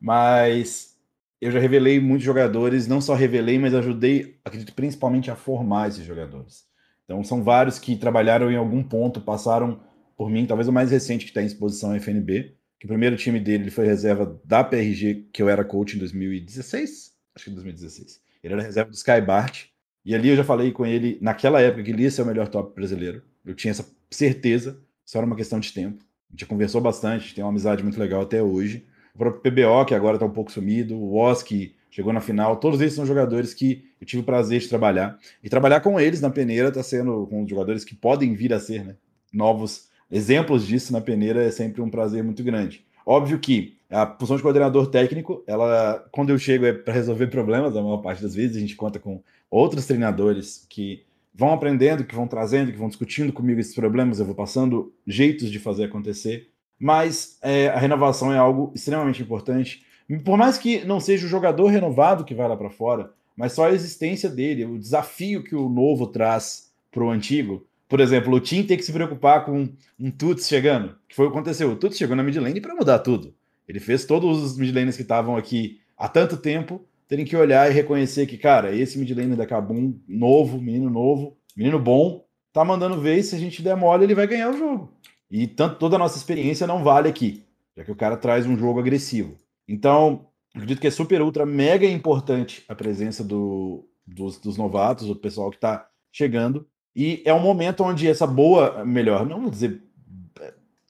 [0.00, 0.98] Mas
[1.40, 6.04] eu já revelei muitos jogadores, não só revelei, mas ajudei, acredito, principalmente a formar esses
[6.04, 6.66] jogadores.
[7.04, 9.80] Então são vários que trabalharam em algum ponto, passaram
[10.16, 13.16] por mim, talvez o mais recente que está em exposição é FNB, que o primeiro
[13.16, 17.50] time dele ele foi reserva da PRG, que eu era coach em 2016, acho que
[17.50, 18.20] em 2016.
[18.42, 19.66] Ele era reserva do Sky Bart,
[20.04, 22.48] e ali eu já falei com ele, naquela época, que ele ia ser o melhor
[22.48, 23.22] top brasileiro.
[23.44, 26.04] Eu tinha essa certeza, só era uma questão de tempo.
[26.28, 28.84] A gente conversou bastante, tem uma amizade muito legal até hoje.
[29.14, 32.80] O próprio PBO, que agora está um pouco sumido, o que chegou na final, todos
[32.80, 35.18] esses são jogadores que eu tive o prazer de trabalhar.
[35.42, 38.84] E trabalhar com eles na peneira está sendo com jogadores que podem vir a ser
[38.84, 38.96] né,
[39.32, 42.84] novos exemplos disso na peneira, é sempre um prazer muito grande.
[43.06, 47.76] Óbvio que a função de coordenador técnico, ela, quando eu chego é para resolver problemas,
[47.76, 49.22] a maior parte das vezes a gente conta com
[49.54, 54.26] outros treinadores que vão aprendendo, que vão trazendo, que vão discutindo comigo esses problemas, eu
[54.26, 56.48] vou passando jeitos de fazer acontecer.
[56.78, 59.84] Mas é, a renovação é algo extremamente importante.
[60.24, 63.66] Por mais que não seja o jogador renovado que vai lá para fora, mas só
[63.66, 67.64] a existência dele, o desafio que o novo traz para o antigo.
[67.88, 71.30] Por exemplo, o Tim tem que se preocupar com um Tuts chegando, que foi o
[71.30, 71.70] que aconteceu.
[71.70, 73.32] O Tuts chegou na mid lane para mudar tudo.
[73.68, 77.70] Ele fez todos os mid lanes que estavam aqui há tanto tempo terem que olhar
[77.70, 82.64] e reconhecer que, cara, esse mid lane da Kabum, novo, menino novo, menino bom, tá
[82.64, 84.92] mandando ver e se a gente der mole, ele vai ganhar o jogo.
[85.30, 87.44] E tanto toda a nossa experiência não vale aqui,
[87.76, 89.36] já que o cara traz um jogo agressivo.
[89.68, 95.16] Então, acredito que é super, ultra, mega importante a presença do, dos, dos novatos, do
[95.16, 96.66] pessoal que tá chegando.
[96.94, 99.82] E é um momento onde essa boa, melhor, não vou dizer.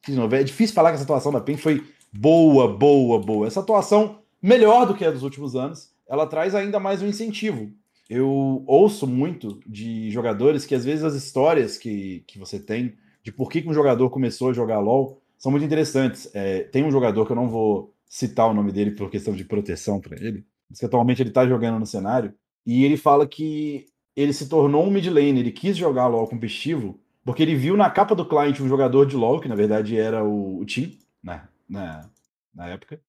[0.07, 3.47] De novo, é difícil falar que essa atuação da PEN foi boa, boa, boa.
[3.47, 7.73] Essa atuação melhor do que a dos últimos anos, ela traz ainda mais um incentivo.
[8.09, 13.33] Eu ouço muito de jogadores que às vezes as histórias que, que você tem de
[13.33, 16.31] por que, que um jogador começou a jogar LoL são muito interessantes.
[16.35, 19.45] É, tem um jogador que eu não vou citar o nome dele por questão de
[19.45, 22.33] proteção para ele, mas que atualmente ele está jogando no cenário,
[22.65, 27.01] e ele fala que ele se tornou um mid lane, ele quis jogar LoL competitivo,
[27.25, 30.23] porque ele viu na capa do client um jogador de LoL, que na verdade era
[30.23, 32.09] o, o Tim, né, na,
[32.55, 33.01] na época,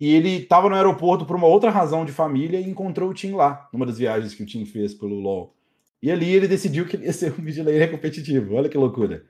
[0.00, 3.32] e ele estava no aeroporto por uma outra razão de família e encontrou o Tim
[3.32, 5.54] lá, numa das viagens que o Tim fez pelo LoL.
[6.00, 7.58] E ali ele decidiu que ele ia ser um mid
[7.90, 8.54] competitivo.
[8.54, 9.24] Olha que loucura.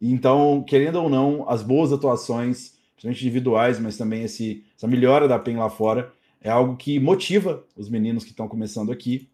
[0.00, 5.38] Então, querendo ou não, as boas atuações, principalmente individuais, mas também esse, essa melhora da
[5.38, 9.28] PEN lá fora, é algo que motiva os meninos que estão começando aqui.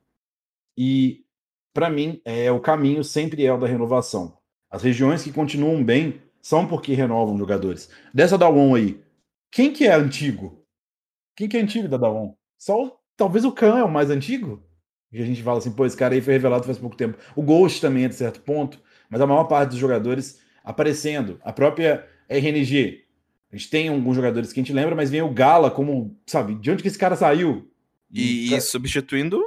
[0.76, 1.24] E,
[1.72, 4.36] para mim, é o caminho sempre é o da renovação.
[4.68, 7.88] As regiões que continuam bem são porque renovam jogadores.
[8.12, 9.00] Dessa da One aí,
[9.50, 10.63] quem que é antigo?
[11.36, 12.34] Quem que é antigo da Dawn?
[12.58, 14.62] Só talvez o Khan é o mais antigo.
[15.10, 17.16] Que a gente fala assim, pô, esse cara aí foi revelado faz pouco tempo.
[17.36, 21.38] O Ghost também é de certo ponto, mas a maior parte dos jogadores aparecendo.
[21.44, 23.04] A própria RNG.
[23.52, 26.56] A gente tem alguns jogadores que a gente lembra, mas vem o Gala como, sabe,
[26.56, 27.70] de onde que esse cara saiu?
[28.10, 29.40] E, e substituindo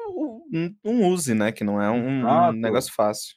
[0.54, 1.52] um, um Uzi, né?
[1.52, 3.36] Que não é um, um, negócio fácil.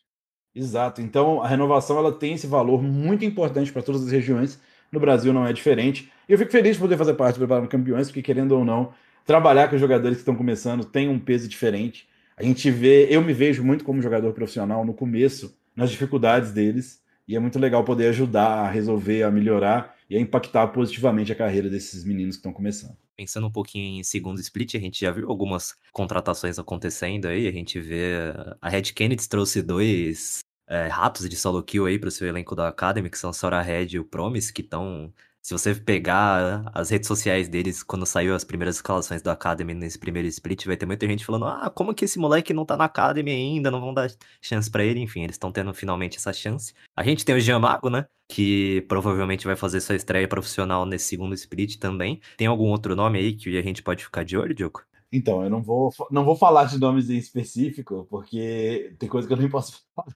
[0.54, 1.00] Exato.
[1.00, 4.60] Então a renovação ela tem esse valor muito importante para todas as regiões.
[4.92, 6.10] No Brasil não é diferente.
[6.28, 8.92] E eu fico feliz de poder fazer parte do Preparando Campeões, porque querendo ou não,
[9.24, 12.08] trabalhar com os jogadores que estão começando tem um peso diferente.
[12.36, 17.00] A gente vê, eu me vejo muito como jogador profissional no começo, nas dificuldades deles.
[17.28, 21.36] E é muito legal poder ajudar a resolver, a melhorar e a impactar positivamente a
[21.36, 22.96] carreira desses meninos que estão começando.
[23.16, 27.46] Pensando um pouquinho em segundo split, a gente já viu algumas contratações acontecendo aí.
[27.46, 28.14] A gente vê
[28.60, 32.54] a Red Kennedy trouxe dois é, ratos de solo kill aí para o seu elenco
[32.54, 35.12] da Academy, que são Sora Red e o Promise, que estão
[35.42, 39.98] se você pegar as redes sociais deles, quando saiu as primeiras escalações do Academy nesse
[39.98, 42.84] primeiro split, vai ter muita gente falando: ah, como que esse moleque não tá na
[42.84, 43.70] Academy ainda?
[43.70, 44.10] Não vão dar
[44.42, 45.00] chance para ele.
[45.00, 46.74] Enfim, eles estão tendo finalmente essa chance.
[46.94, 48.06] A gente tem o Jean Mago, né?
[48.28, 52.20] Que provavelmente vai fazer sua estreia profissional nesse segundo split também.
[52.36, 54.82] Tem algum outro nome aí que a gente pode ficar de olho, Diogo?
[55.10, 59.32] Então, eu não vou, não vou falar de nomes em específico, porque tem coisa que
[59.32, 60.14] eu nem posso falar.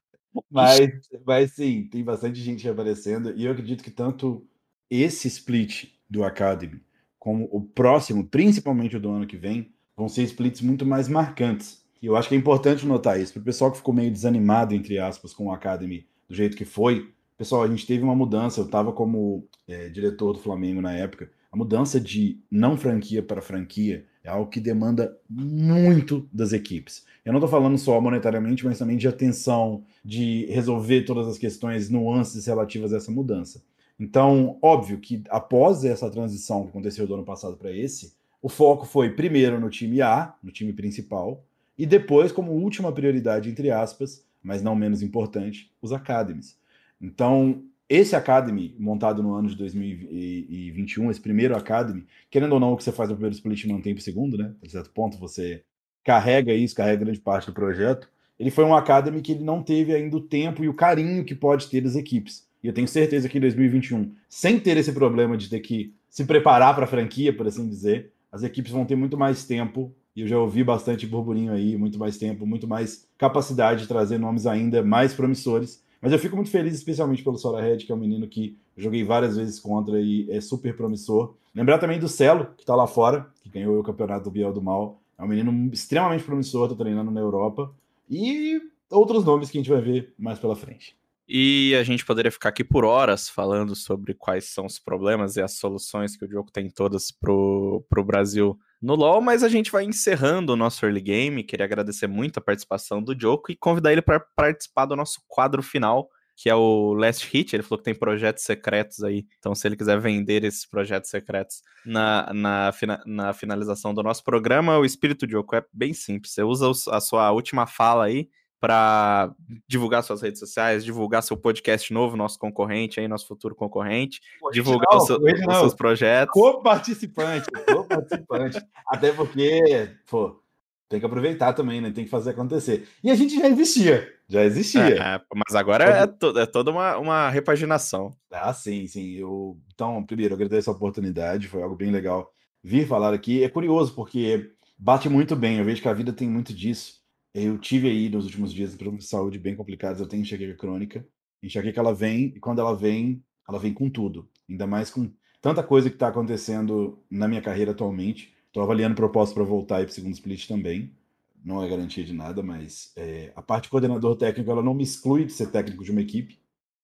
[0.50, 4.46] Mas, mas sim, tem bastante gente aparecendo, e eu acredito que tanto
[4.90, 6.80] esse split do Academy,
[7.18, 11.84] como o próximo, principalmente o do ano que vem, vão ser splits muito mais marcantes.
[12.02, 13.32] E eu acho que é importante notar isso.
[13.32, 16.64] Para o pessoal que ficou meio desanimado, entre aspas, com o Academy do jeito que
[16.64, 18.60] foi, pessoal, a gente teve uma mudança.
[18.60, 21.30] Eu estava como é, diretor do Flamengo na época.
[21.50, 27.04] A mudança de não franquia para franquia é algo que demanda muito das equipes.
[27.24, 31.90] Eu não estou falando só monetariamente, mas também de atenção, de resolver todas as questões,
[31.90, 33.62] nuances relativas a essa mudança.
[34.00, 38.86] Então, óbvio que após essa transição que aconteceu do ano passado para esse, o foco
[38.86, 41.44] foi primeiro no time A, no time principal,
[41.76, 46.56] e depois, como última prioridade, entre aspas, mas não menos importante, os academies.
[47.00, 52.76] Então, esse Academy, montado no ano de 2021, esse primeiro Academy, querendo ou não, o
[52.76, 54.54] que você faz no primeiro split mantém para o segundo, né?
[54.64, 55.62] A certo ponto, você
[56.02, 58.08] carrega isso, carrega grande parte do projeto.
[58.38, 61.34] Ele foi um Academy que ele não teve ainda o tempo e o carinho que
[61.34, 62.46] pode ter das equipes.
[62.62, 66.24] E eu tenho certeza que em 2021, sem ter esse problema de ter que se
[66.24, 69.94] preparar para a franquia, por assim dizer, as equipes vão ter muito mais tempo.
[70.16, 74.16] E eu já ouvi bastante burburinho aí, muito mais tempo, muito mais capacidade de trazer
[74.16, 75.83] nomes ainda mais promissores.
[76.04, 79.02] Mas eu fico muito feliz, especialmente pelo Sora Red, que é um menino que joguei
[79.02, 81.34] várias vezes contra e é super promissor.
[81.54, 84.60] Lembrar também do Celo, que está lá fora, que ganhou o campeonato do Biel do
[84.60, 85.00] Mal.
[85.18, 87.74] É um menino extremamente promissor, está treinando na Europa.
[88.10, 90.94] E outros nomes que a gente vai ver mais pela frente.
[91.26, 95.40] E a gente poderia ficar aqui por horas falando sobre quais são os problemas e
[95.40, 99.72] as soluções que o jogo tem todas pro, pro Brasil no LoL, mas a gente
[99.72, 101.42] vai encerrando o nosso early game.
[101.42, 105.62] Queria agradecer muito a participação do Joko e convidar ele para participar do nosso quadro
[105.62, 107.56] final, que é o Last Hit.
[107.56, 111.62] Ele falou que tem projetos secretos aí, então se ele quiser vender esses projetos secretos
[111.86, 112.70] na, na,
[113.06, 116.34] na finalização do nosso programa, o espírito Joko é bem simples.
[116.34, 118.28] Você usa a sua última fala aí
[118.64, 119.30] para
[119.68, 124.96] divulgar suas redes sociais, divulgar seu podcast novo, nosso concorrente aí, nosso futuro concorrente, divulgar
[124.96, 126.32] os, seu, os, seus projetos.
[126.32, 128.64] Co-participante, co-participante.
[128.88, 130.40] Até porque, pô,
[130.88, 131.90] tem que aproveitar também, né?
[131.90, 132.88] Tem que fazer acontecer.
[133.02, 134.96] E a gente já existia, já existia.
[134.96, 138.16] É, mas agora é, to, é toda uma, uma repaginação.
[138.32, 139.12] Ah, sim, sim.
[139.16, 143.44] Eu, então, primeiro, eu agradeço a oportunidade, foi algo bem legal vir falar aqui.
[143.44, 147.03] É curioso, porque bate muito bem, eu vejo que a vida tem muito disso
[147.34, 150.00] eu tive aí nos últimos dias problemas de saúde bem complicados.
[150.00, 151.04] Eu tenho enxaqueca crônica.
[151.42, 154.30] Enxaqueca ela vem, e quando ela vem, ela vem com tudo.
[154.48, 158.32] Ainda mais com tanta coisa que está acontecendo na minha carreira atualmente.
[158.46, 160.96] Estou avaliando propósito para voltar para o segundo split também.
[161.44, 164.84] Não é garantia de nada, mas é, a parte de coordenador técnico ela não me
[164.84, 166.38] exclui de ser técnico de uma equipe.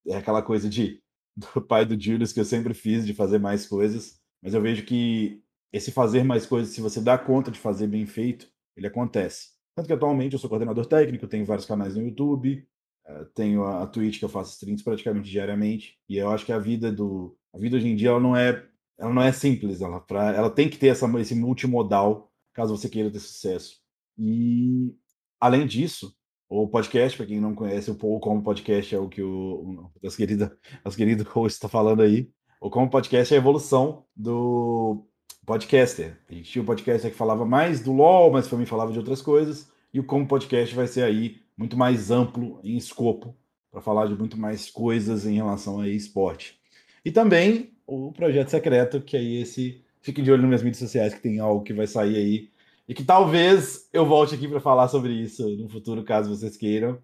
[0.07, 1.01] É aquela coisa de
[1.55, 4.20] do pai do Julius que eu sempre fiz de fazer mais coisas.
[4.42, 5.40] Mas eu vejo que
[5.72, 9.59] esse fazer mais coisas, se você dá conta de fazer bem feito, ele acontece.
[9.74, 12.66] Tanto que atualmente eu sou coordenador técnico, tenho vários canais no YouTube,
[13.06, 16.58] eh, tenho a Twitch que eu faço streams praticamente diariamente, e eu acho que a
[16.58, 18.66] vida do a vida hoje em dia ela não é
[18.98, 22.88] ela não é simples, ela pra, ela tem que ter essa esse multimodal caso você
[22.88, 23.80] queira ter sucesso.
[24.18, 24.94] E
[25.40, 26.14] além disso,
[26.52, 30.16] O podcast, para quem não conhece, o como podcast é o que o, o as
[30.16, 30.50] queridas
[30.84, 32.28] as querido host está falando aí.
[32.60, 35.06] O como podcast é a evolução do
[35.47, 36.16] podcaster.
[36.28, 39.22] A gente tinha um podcaster que falava mais do LoL, mas também falava de outras
[39.22, 39.70] coisas.
[39.93, 43.36] E o como podcast vai ser aí muito mais amplo em escopo
[43.70, 46.59] para falar de muito mais coisas em relação a esporte.
[47.05, 51.14] E também o projeto secreto, que aí esse fiquem de olho nas minhas mídias sociais
[51.14, 52.51] que tem algo que vai sair aí
[52.88, 56.99] e que talvez eu volte aqui para falar sobre isso no futuro, caso vocês queiram,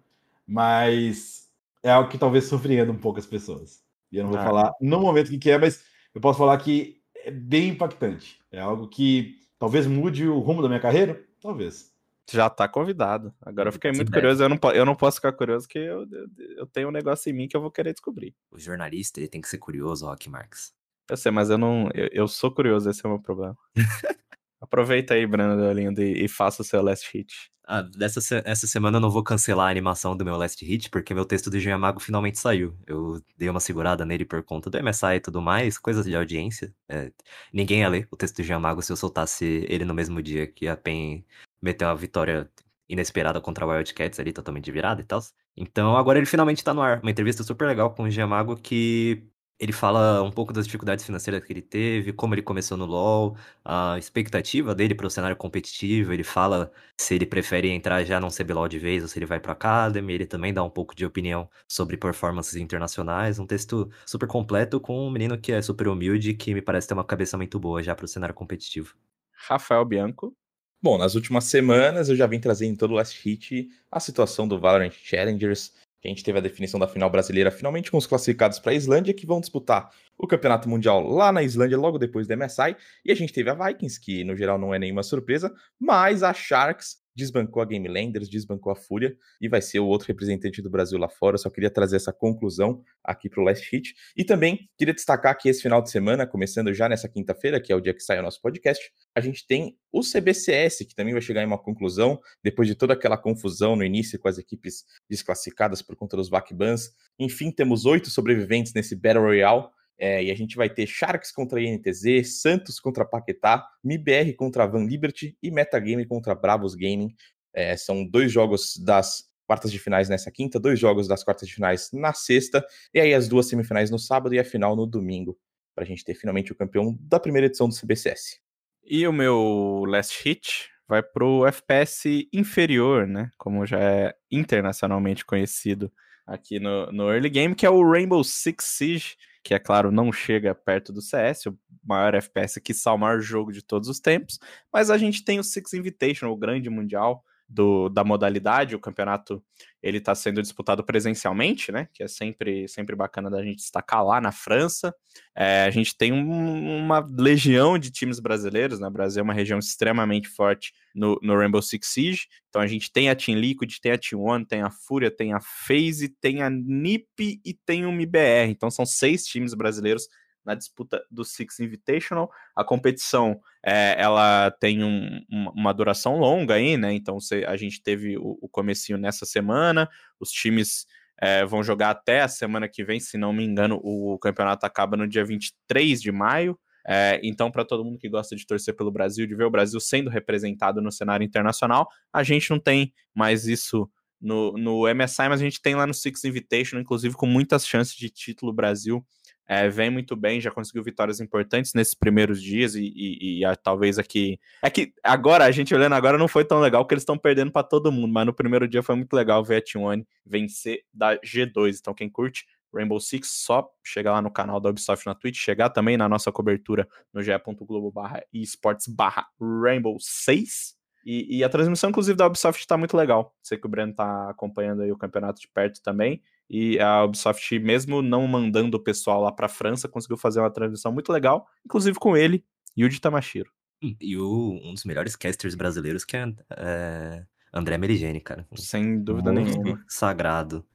[0.45, 1.47] mas
[1.83, 3.81] é algo que talvez surpreenda um pouco as pessoas.
[4.11, 4.43] E eu não vou ah.
[4.43, 5.83] falar no momento que, que é, mas
[6.13, 6.96] eu posso falar que
[7.27, 8.39] é bem impactante.
[8.49, 11.21] É algo que talvez mude o rumo da minha carreira?
[11.41, 11.93] Talvez.
[12.31, 13.33] Já tá convidado.
[13.41, 14.41] Agora eu fiquei muito curioso.
[14.43, 17.33] Eu não, eu não posso ficar curioso, porque eu, eu, eu, tenho um negócio em
[17.33, 18.33] mim que eu vou querer descobrir.
[18.49, 20.73] O jornalista, ele tem que ser curioso, Rock Marx.
[21.09, 21.89] Eu sei, mas eu não.
[21.93, 23.57] Eu, eu sou curioso, esse é o meu problema.
[24.59, 27.51] Aproveita aí, Breno Deolindo, e, e faça o seu last hit.
[27.69, 31.13] Ah, dessa essa semana eu não vou cancelar a animação do meu Last Hit, porque
[31.13, 32.73] meu texto do Jean Mago finalmente saiu.
[32.87, 36.73] Eu dei uma segurada nele por conta do MSI e tudo mais, coisas de audiência.
[36.87, 37.11] É,
[37.51, 40.47] ninguém ia ler o texto do Jean Mago se eu soltasse ele no mesmo dia
[40.47, 41.25] que a PEN
[41.61, 42.49] meteu uma vitória
[42.87, 45.19] inesperada contra a Wildcats ali, totalmente virada e tal.
[45.55, 47.01] Então agora ele finalmente tá no ar.
[47.01, 49.27] Uma entrevista super legal com o Jean Mago que
[49.59, 53.35] ele fala um pouco das dificuldades financeiras que ele teve, como ele começou no LoL,
[53.65, 56.13] a expectativa dele para o cenário competitivo.
[56.13, 59.39] Ele fala se ele prefere entrar já num CBLOL de vez ou se ele vai
[59.39, 60.13] para Academy.
[60.13, 63.39] Ele também dá um pouco de opinião sobre performances internacionais.
[63.39, 66.87] Um texto super completo com um menino que é super humilde e que me parece
[66.87, 68.95] ter uma cabeça muito boa já para o cenário competitivo.
[69.33, 70.35] Rafael Bianco.
[70.79, 74.47] Bom, nas últimas semanas eu já vim trazendo em todo o Last Hit a situação
[74.47, 78.07] do Valorant Challengers, que a gente teve a definição da final brasileira finalmente com os
[78.07, 82.27] classificados para a Islândia, que vão disputar o Campeonato Mundial lá na Islândia logo depois
[82.27, 82.75] do MSI.
[83.03, 86.33] E a gente teve a Vikings, que no geral não é nenhuma surpresa, mas a
[86.33, 90.69] Sharks desbancou a Game Landers, desbancou a Fúria e vai ser o outro representante do
[90.69, 91.35] Brasil lá fora.
[91.37, 93.95] Só queria trazer essa conclusão aqui para o Last Hit.
[94.15, 97.75] E também queria destacar que esse final de semana, começando já nessa quinta-feira, que é
[97.75, 101.21] o dia que sai o nosso podcast, a gente tem o CBCS, que também vai
[101.21, 105.81] chegar em uma conclusão, depois de toda aquela confusão no início com as equipes desclassificadas
[105.81, 106.91] por conta dos backbans.
[107.17, 109.65] Enfim, temos oito sobreviventes nesse Battle Royale.
[109.97, 114.85] É, e a gente vai ter Sharks contra INTZ, Santos contra Paquetá, MIBR contra Van
[114.85, 117.15] Liberty e Metagame contra Bravos Gaming.
[117.53, 121.55] É, são dois jogos das quartas de finais nessa quinta, dois jogos das quartas de
[121.55, 125.37] finais na sexta, e aí as duas semifinais no sábado e a final no domingo,
[125.73, 128.39] para a gente ter finalmente o campeão da primeira edição do CBCS.
[128.83, 133.31] E o meu last hit vai pro FPS inferior, né?
[133.37, 135.91] Como já é internacionalmente conhecido
[136.25, 139.15] aqui no, no early game, que é o Rainbow Six Siege
[139.47, 143.49] que é claro não chega perto do CS, o maior FPS que o maior jogo
[143.49, 144.37] de todos os tempos,
[144.73, 149.41] mas a gente tem o Six Invitational, o grande mundial do, da modalidade, o campeonato
[149.81, 151.87] ele está sendo disputado presencialmente, né?
[151.93, 154.93] Que é sempre, sempre bacana da gente destacar lá na França.
[155.35, 158.87] É, a gente tem um, uma legião de times brasileiros, né?
[158.87, 162.27] O Brasil é uma região extremamente forte no, no, Rainbow Six Siege.
[162.49, 165.33] Então a gente tem a Team Liquid, tem a Team One, tem a Fúria, tem
[165.33, 168.49] a FaZe, tem a NiP e tem o MIBR.
[168.49, 170.07] Então são seis times brasileiros
[170.47, 172.31] na disputa do Six Invitational.
[172.55, 176.93] A competição é, ela tem um, uma duração longa aí, né?
[176.93, 179.89] Então a gente teve o, o comecinho nessa semana,
[180.21, 180.87] os times
[181.19, 184.95] é, vão jogar até a semana que vem, se não me engano, o campeonato acaba
[184.95, 186.57] no dia 23 de maio.
[186.87, 189.77] É, então, para todo mundo que gosta de torcer pelo Brasil, de ver o Brasil
[189.81, 193.91] sendo representado no cenário internacional, a gente não tem mais isso
[194.21, 197.93] no, no MSI, mas a gente tem lá no Six Invitation, inclusive com muitas chances
[197.93, 199.05] de título Brasil
[199.47, 203.55] é, vem muito bem, já conseguiu vitórias importantes nesses primeiros dias e, e, e a,
[203.55, 204.39] talvez aqui.
[204.61, 207.51] É que agora, a gente olhando agora, não foi tão legal que eles estão perdendo
[207.51, 211.17] para todo mundo, mas no primeiro dia foi muito legal ver a T1 vencer da
[211.19, 211.77] G2.
[211.79, 215.69] Então, quem curte Rainbow Six, só chegar lá no canal da Ubisoft na Twitch, chegar
[215.69, 220.75] também na nossa cobertura no ge.globo barra esportes barra Rainbow 6.
[221.05, 223.33] E, e, a transmissão, inclusive, da Ubisoft está muito legal.
[223.41, 226.21] Sei que o Breno está acompanhando aí o campeonato de perto também.
[226.49, 230.51] E a Ubisoft, mesmo não mandando o pessoal lá para a França, conseguiu fazer uma
[230.51, 232.43] transmissão muito legal, inclusive com ele,
[232.77, 233.51] Yuji Tamashiro.
[233.81, 237.23] E o, um dos melhores casters brasileiros que é, é
[237.53, 238.47] André Merigene, cara.
[238.55, 239.83] Sem dúvida nenhuma.
[239.87, 240.65] Sagrado.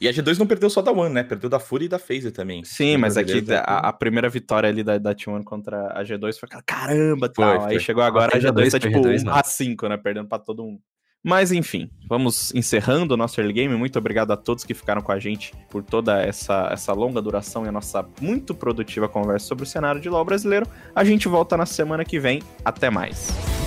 [0.00, 1.22] E a G2 não perdeu só da One, né?
[1.22, 2.64] Perdeu da Fúria e da FaZe também.
[2.64, 6.48] Sim, mas aqui a, a, primeira vitória ali da, da T1 contra a G2 foi
[6.66, 7.62] caramba, tal.
[7.62, 9.96] Foi, Aí chegou agora a G2 tá tipo G2, a 5, né?
[9.96, 10.80] Perdendo pra todo mundo.
[11.24, 13.74] Mas enfim, vamos encerrando o nosso early game.
[13.74, 17.64] Muito obrigado a todos que ficaram com a gente por toda essa, essa longa duração
[17.64, 20.66] e a nossa muito produtiva conversa sobre o cenário de LoL brasileiro.
[20.94, 22.42] A gente volta na semana que vem.
[22.62, 23.63] Até mais.